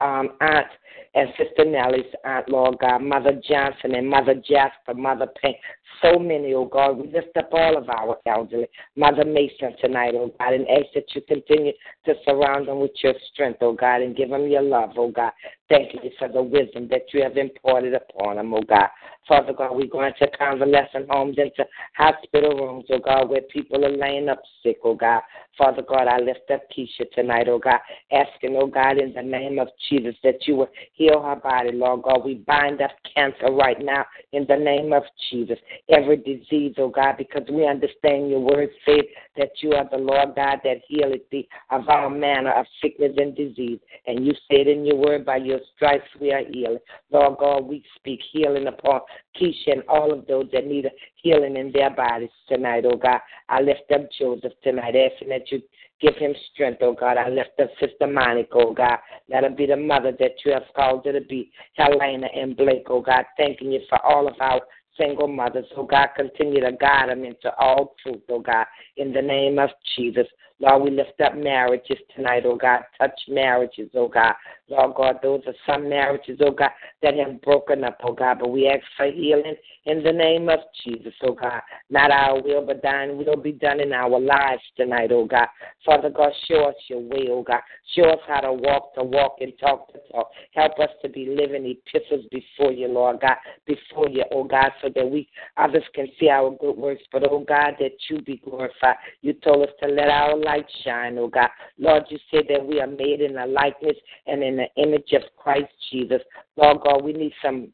um, 0.00 0.30
aunt 0.40 0.66
and 1.14 1.28
Sister 1.36 1.64
Nellie's 1.64 2.12
aunt, 2.24 2.48
Lord 2.48 2.78
God, 2.80 3.02
Mother 3.02 3.40
Johnson 3.46 3.94
and 3.94 4.08
Mother 4.08 4.34
Jasper, 4.34 4.94
Mother 4.94 5.26
Payne. 5.42 5.56
So 6.02 6.18
many, 6.18 6.54
oh 6.54 6.64
God. 6.64 6.98
We 6.98 7.10
lift 7.12 7.36
up 7.36 7.50
all 7.52 7.76
of 7.76 7.88
our 7.88 8.16
elderly. 8.26 8.68
Mother 8.96 9.24
Mason 9.24 9.74
tonight, 9.80 10.14
oh 10.14 10.32
God, 10.38 10.54
and 10.54 10.68
ask 10.68 10.86
that 10.94 11.04
you 11.14 11.20
continue 11.22 11.72
to 12.06 12.14
surround 12.24 12.68
them 12.68 12.80
with 12.80 12.92
your 13.02 13.14
strength, 13.32 13.58
oh 13.60 13.72
God, 13.72 14.02
and 14.02 14.16
give 14.16 14.30
them 14.30 14.46
your 14.46 14.62
love, 14.62 14.90
oh 14.96 15.10
God. 15.10 15.32
Thank 15.68 15.92
you 15.94 16.10
for 16.18 16.28
the 16.28 16.42
wisdom 16.42 16.88
that 16.90 17.12
you 17.12 17.22
have 17.22 17.36
imparted 17.36 17.94
upon 17.94 18.36
them, 18.36 18.54
oh 18.54 18.62
God. 18.62 18.88
Father 19.28 19.52
God, 19.52 19.74
we 19.76 19.88
go 19.88 20.04
into 20.04 20.26
convalescent 20.38 21.10
homes, 21.10 21.36
into 21.38 21.68
hospital 21.96 22.56
rooms, 22.56 22.86
oh 22.90 22.98
God, 22.98 23.28
where 23.28 23.42
people 23.42 23.84
are 23.84 23.96
laying 23.96 24.28
up 24.28 24.40
sick, 24.62 24.78
oh 24.84 24.94
God. 24.94 25.22
Father 25.58 25.82
God, 25.82 26.06
I 26.06 26.18
lift 26.18 26.50
up 26.52 26.62
Keisha 26.76 27.10
tonight, 27.14 27.48
oh 27.48 27.58
God, 27.58 27.80
asking, 28.12 28.56
oh 28.56 28.66
God, 28.66 28.98
in 28.98 29.12
the 29.12 29.22
name 29.22 29.49
of 29.58 29.68
Jesus, 29.88 30.14
that 30.22 30.46
you 30.46 30.56
will 30.56 30.70
heal 30.92 31.22
her 31.22 31.36
body, 31.36 31.72
Lord 31.72 32.02
God. 32.02 32.24
We 32.24 32.34
bind 32.34 32.80
up 32.80 32.90
cancer 33.14 33.50
right 33.50 33.78
now 33.80 34.04
in 34.32 34.46
the 34.48 34.56
name 34.56 34.92
of 34.92 35.02
Jesus. 35.30 35.58
Every 35.88 36.16
disease, 36.16 36.74
oh 36.78 36.88
God, 36.88 37.16
because 37.18 37.42
we 37.50 37.66
understand 37.66 38.30
your 38.30 38.40
word 38.40 38.70
said 38.84 39.04
that 39.36 39.50
you 39.60 39.72
are 39.72 39.88
the 39.90 39.98
Lord 39.98 40.34
God 40.36 40.58
that 40.64 40.82
healeth 40.88 41.28
thee 41.30 41.48
of 41.70 41.88
all 41.88 42.10
manner 42.10 42.52
of 42.52 42.66
sickness 42.82 43.12
and 43.16 43.34
disease. 43.34 43.78
And 44.06 44.26
you 44.26 44.32
said 44.50 44.66
in 44.66 44.84
your 44.84 44.96
word, 44.96 45.24
by 45.24 45.36
your 45.36 45.60
stripes 45.74 46.08
we 46.20 46.32
are 46.32 46.44
healed. 46.50 46.78
Lord 47.10 47.38
God, 47.38 47.66
we 47.66 47.82
speak 47.96 48.20
healing 48.32 48.66
upon 48.66 49.00
Keisha 49.40 49.72
and 49.72 49.82
all 49.88 50.12
of 50.12 50.26
those 50.26 50.48
that 50.52 50.66
need 50.66 50.90
healing 51.16 51.56
in 51.56 51.72
their 51.72 51.90
bodies 51.90 52.30
tonight, 52.48 52.84
oh 52.86 52.96
God. 52.96 53.20
I 53.48 53.60
lift 53.60 53.90
up 53.92 54.02
Joseph 54.18 54.52
tonight, 54.62 54.94
asking 54.96 55.28
that 55.30 55.50
you 55.50 55.62
give 56.00 56.16
him 56.16 56.34
strength, 56.52 56.80
oh 56.82 56.92
God. 56.92 57.16
I 57.16 57.28
lift 57.28 57.60
up 57.60 57.70
Sister 57.80 58.06
Monica, 58.06 58.54
oh 58.54 58.72
God. 58.72 58.98
Let 59.28 59.44
her 59.44 59.50
be 59.50 59.66
the 59.66 59.76
mother 59.76 60.12
that 60.18 60.32
you 60.44 60.52
have 60.52 60.64
called 60.74 61.04
her 61.04 61.12
to 61.12 61.20
be. 61.20 61.50
Helena 61.74 62.28
and 62.34 62.56
Blake, 62.56 62.86
oh 62.88 63.00
God. 63.00 63.24
Thanking 63.36 63.72
you 63.72 63.80
for 63.88 64.04
all 64.04 64.26
of 64.26 64.34
our 64.40 64.60
single 64.98 65.28
mothers. 65.28 65.66
Oh 65.76 65.84
God, 65.84 66.08
continue 66.16 66.60
to 66.60 66.72
guide 66.72 67.10
them 67.10 67.24
into 67.24 67.54
all 67.58 67.94
truth, 68.02 68.22
oh 68.30 68.40
God, 68.40 68.66
in 68.96 69.12
the 69.12 69.22
name 69.22 69.58
of 69.58 69.70
Jesus. 69.96 70.26
Lord, 70.60 70.82
we 70.82 70.90
lift 70.90 71.18
up 71.24 71.34
marriages 71.34 71.96
tonight, 72.14 72.42
oh 72.44 72.56
God. 72.56 72.82
Touch 72.98 73.18
marriages, 73.28 73.88
oh 73.94 74.08
God. 74.08 74.34
Lord 74.68 74.94
God, 74.94 75.16
those 75.22 75.40
are 75.46 75.54
some 75.66 75.88
marriages, 75.88 76.38
oh 76.44 76.50
God, 76.50 76.70
that 77.02 77.16
have 77.16 77.40
broken 77.40 77.82
up, 77.82 77.98
oh 78.04 78.12
God. 78.12 78.38
But 78.40 78.50
we 78.50 78.68
ask 78.68 78.84
for 78.96 79.06
healing 79.06 79.56
in 79.86 80.02
the 80.02 80.12
name 80.12 80.50
of 80.50 80.60
Jesus, 80.84 81.14
oh 81.22 81.32
God. 81.32 81.62
Not 81.88 82.10
our 82.10 82.42
will, 82.42 82.64
but 82.64 82.82
thine 82.82 83.16
will 83.16 83.36
be 83.36 83.52
done 83.52 83.80
in 83.80 83.92
our 83.92 84.20
lives 84.20 84.62
tonight, 84.76 85.10
oh 85.12 85.24
God. 85.24 85.48
Father 85.84 86.10
God, 86.10 86.32
show 86.46 86.68
us 86.68 86.74
your 86.88 87.00
way, 87.00 87.28
oh 87.30 87.42
God. 87.42 87.60
Show 87.96 88.10
us 88.10 88.20
how 88.28 88.40
to 88.40 88.52
walk 88.52 88.94
to 88.94 89.02
walk 89.02 89.36
and 89.40 89.52
talk 89.58 89.90
to 89.92 89.98
talk. 90.12 90.30
Help 90.54 90.78
us 90.78 90.90
to 91.02 91.08
be 91.08 91.34
living 91.34 91.64
epistles 91.64 92.26
before 92.30 92.72
you, 92.72 92.86
Lord 92.88 93.20
God, 93.20 93.36
before 93.66 94.10
you, 94.10 94.24
oh 94.30 94.44
God, 94.44 94.70
so 94.82 94.90
that 94.94 95.10
we 95.10 95.26
others 95.56 95.84
can 95.94 96.06
see 96.20 96.28
our 96.28 96.50
good 96.60 96.76
works. 96.76 97.02
But 97.10 97.24
oh 97.30 97.44
God, 97.48 97.76
that 97.80 97.92
you 98.10 98.20
be 98.20 98.42
glorified. 98.44 98.96
You 99.22 99.32
told 99.32 99.66
us 99.66 99.74
to 99.82 99.88
let 99.88 100.08
our 100.08 100.36
light 100.50 100.66
shine, 100.84 101.16
oh 101.18 101.28
God. 101.28 101.48
Lord, 101.78 102.04
you 102.08 102.18
said 102.30 102.44
that 102.48 102.66
we 102.66 102.80
are 102.80 102.86
made 102.86 103.20
in 103.20 103.34
the 103.34 103.46
likeness 103.46 103.96
and 104.26 104.42
in 104.42 104.56
the 104.56 104.82
image 104.82 105.12
of 105.12 105.22
Christ 105.36 105.72
Jesus. 105.90 106.20
Lord 106.56 106.78
God, 106.84 107.04
we 107.04 107.12
need 107.12 107.32
some 107.44 107.68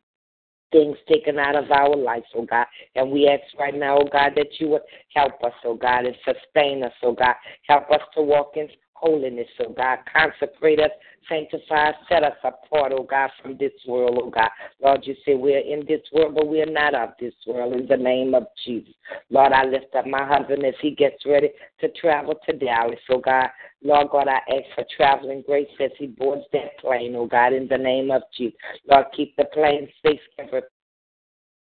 things 0.72 0.96
taken 1.08 1.38
out 1.38 1.56
of 1.56 1.70
our 1.70 1.96
lives, 1.96 2.26
oh 2.34 2.44
God. 2.44 2.66
And 2.94 3.10
we 3.10 3.28
ask 3.28 3.42
right 3.58 3.74
now, 3.74 3.98
oh 3.98 4.08
God, 4.12 4.32
that 4.36 4.48
you 4.58 4.68
would 4.68 4.82
help 5.14 5.42
us, 5.42 5.54
oh 5.64 5.74
God, 5.74 6.04
and 6.04 6.16
sustain 6.24 6.82
us, 6.84 6.92
oh 7.02 7.12
God. 7.12 7.34
Help 7.66 7.90
us 7.90 8.02
to 8.14 8.22
walk 8.22 8.52
in 8.56 8.68
holiness, 8.98 9.48
oh 9.60 9.72
God. 9.72 9.98
Consecrate 10.12 10.80
us, 10.80 10.90
sanctify 11.28 11.90
us, 11.90 11.94
set 12.08 12.22
us 12.22 12.36
apart, 12.42 12.92
oh 12.94 13.04
God, 13.04 13.30
from 13.42 13.56
this 13.58 13.72
world, 13.86 14.18
oh 14.22 14.30
God. 14.30 14.48
Lord, 14.82 15.00
you 15.04 15.14
say 15.24 15.34
we're 15.34 15.58
in 15.58 15.84
this 15.86 16.00
world, 16.12 16.34
but 16.34 16.48
we're 16.48 16.70
not 16.70 16.94
of 16.94 17.10
this 17.20 17.34
world 17.46 17.74
in 17.74 17.86
the 17.86 17.96
name 17.96 18.34
of 18.34 18.46
Jesus. 18.64 18.94
Lord, 19.30 19.52
I 19.52 19.64
lift 19.64 19.94
up 19.94 20.06
my 20.06 20.26
husband 20.26 20.64
as 20.64 20.74
he 20.80 20.90
gets 20.92 21.24
ready 21.26 21.50
to 21.80 21.88
travel 22.00 22.34
to 22.46 22.56
Dallas, 22.56 22.98
oh 23.10 23.18
God. 23.18 23.48
Lord 23.82 24.08
God, 24.10 24.28
I 24.28 24.40
ask 24.52 24.64
for 24.74 24.84
traveling 24.96 25.44
grace 25.46 25.68
as 25.80 25.90
he 25.98 26.06
boards 26.06 26.44
that 26.52 26.78
plane, 26.80 27.14
oh 27.16 27.26
God, 27.26 27.52
in 27.52 27.68
the 27.68 27.78
name 27.78 28.10
of 28.10 28.22
Jesus. 28.36 28.58
Lord, 28.90 29.06
keep 29.16 29.36
the 29.36 29.44
plane 29.52 29.88
safe 30.04 30.20
every 30.38 30.62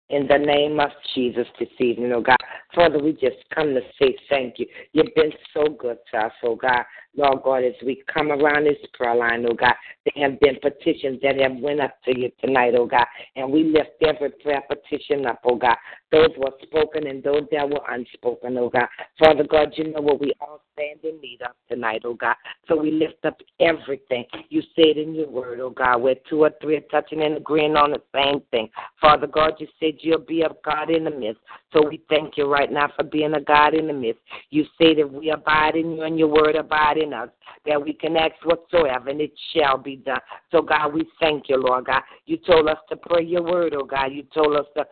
in 0.08 0.26
the 0.28 0.38
name 0.38 0.78
of 0.78 0.90
Jesus 1.14 1.46
this 1.58 1.68
evening, 1.80 2.12
oh 2.12 2.20
God. 2.20 2.36
Father, 2.74 3.02
we 3.02 3.12
just 3.12 3.36
come 3.54 3.74
to 3.74 3.80
say 4.00 4.16
thank 4.28 4.58
you. 4.58 4.66
You've 4.92 5.14
been 5.14 5.32
so 5.52 5.64
good 5.78 5.98
to 6.12 6.18
us, 6.18 6.32
oh 6.44 6.54
God. 6.54 6.84
Lord 7.16 7.42
God, 7.42 7.64
as 7.64 7.74
we 7.84 8.02
come 8.12 8.30
around 8.30 8.64
this 8.64 8.76
prayer 8.94 9.14
line, 9.14 9.46
oh 9.48 9.54
God, 9.54 9.74
there 10.04 10.28
have 10.30 10.38
been 10.40 10.56
petitions 10.60 11.18
that 11.22 11.40
have 11.40 11.56
went 11.56 11.80
up 11.80 11.96
to 12.04 12.18
you 12.18 12.30
tonight, 12.44 12.74
oh 12.76 12.86
God, 12.86 13.06
and 13.36 13.50
we 13.50 13.64
lift 13.64 13.90
every 14.02 14.30
prayer 14.30 14.62
petition 14.68 15.26
up, 15.26 15.40
oh 15.44 15.56
God. 15.56 15.76
Those 16.12 16.30
were 16.36 16.52
spoken 16.62 17.06
and 17.06 17.22
those 17.22 17.42
that 17.52 17.68
were 17.68 17.80
unspoken, 17.88 18.56
oh 18.58 18.68
God. 18.68 18.86
Father 19.18 19.44
God, 19.44 19.72
you 19.76 19.92
know 19.92 20.00
what 20.00 20.20
we 20.20 20.32
all 20.40 20.60
stand 20.74 21.00
in 21.02 21.20
need 21.20 21.40
of 21.42 21.52
tonight, 21.68 22.02
oh 22.04 22.14
God. 22.14 22.36
So 22.68 22.76
we 22.76 22.90
lift 22.90 23.24
up 23.24 23.38
everything 23.60 24.24
you 24.50 24.62
said 24.74 24.96
in 24.96 25.14
your 25.14 25.28
word, 25.28 25.60
oh 25.60 25.70
God, 25.70 26.02
where 26.02 26.16
two 26.28 26.44
or 26.44 26.50
three 26.60 26.76
are 26.76 26.80
touching 26.90 27.22
and 27.22 27.36
agreeing 27.36 27.76
on 27.76 27.92
the 27.92 28.02
same 28.14 28.42
thing. 28.50 28.68
Father 29.00 29.26
God, 29.26 29.54
you 29.58 29.66
said 29.80 29.94
you'll 30.00 30.18
be 30.18 30.42
a 30.42 30.50
God 30.64 30.90
in 30.90 31.04
the 31.04 31.10
midst. 31.10 31.40
So 31.72 31.86
we 31.86 32.02
thank 32.08 32.36
you 32.36 32.44
right 32.50 32.70
now 32.70 32.90
for 32.94 33.04
being 33.04 33.34
a 33.34 33.40
God 33.40 33.74
in 33.74 33.86
the 33.86 33.92
midst. 33.92 34.20
You 34.50 34.64
say 34.80 34.94
that 34.94 35.12
we 35.12 35.30
abide 35.30 35.76
in 35.76 35.92
you 35.92 36.02
and 36.02 36.18
your 36.18 36.28
word 36.28 36.56
abide 36.56 36.98
in 36.98 37.05
us, 37.12 37.28
that 37.66 37.82
we 37.82 37.92
can 37.92 38.16
ask 38.16 38.34
whatsoever 38.44 39.10
and 39.10 39.20
it 39.20 39.32
shall 39.54 39.78
be 39.78 39.96
done. 39.96 40.20
So 40.50 40.62
God, 40.62 40.94
we 40.94 41.06
thank 41.20 41.48
you, 41.48 41.56
Lord 41.56 41.86
God. 41.86 42.02
You 42.26 42.38
told 42.38 42.68
us 42.68 42.78
to 42.88 42.96
pray 42.96 43.24
your 43.24 43.42
word, 43.42 43.74
oh 43.76 43.84
God. 43.84 44.12
You 44.12 44.24
told 44.34 44.56
us 44.56 44.66
to 44.76 44.86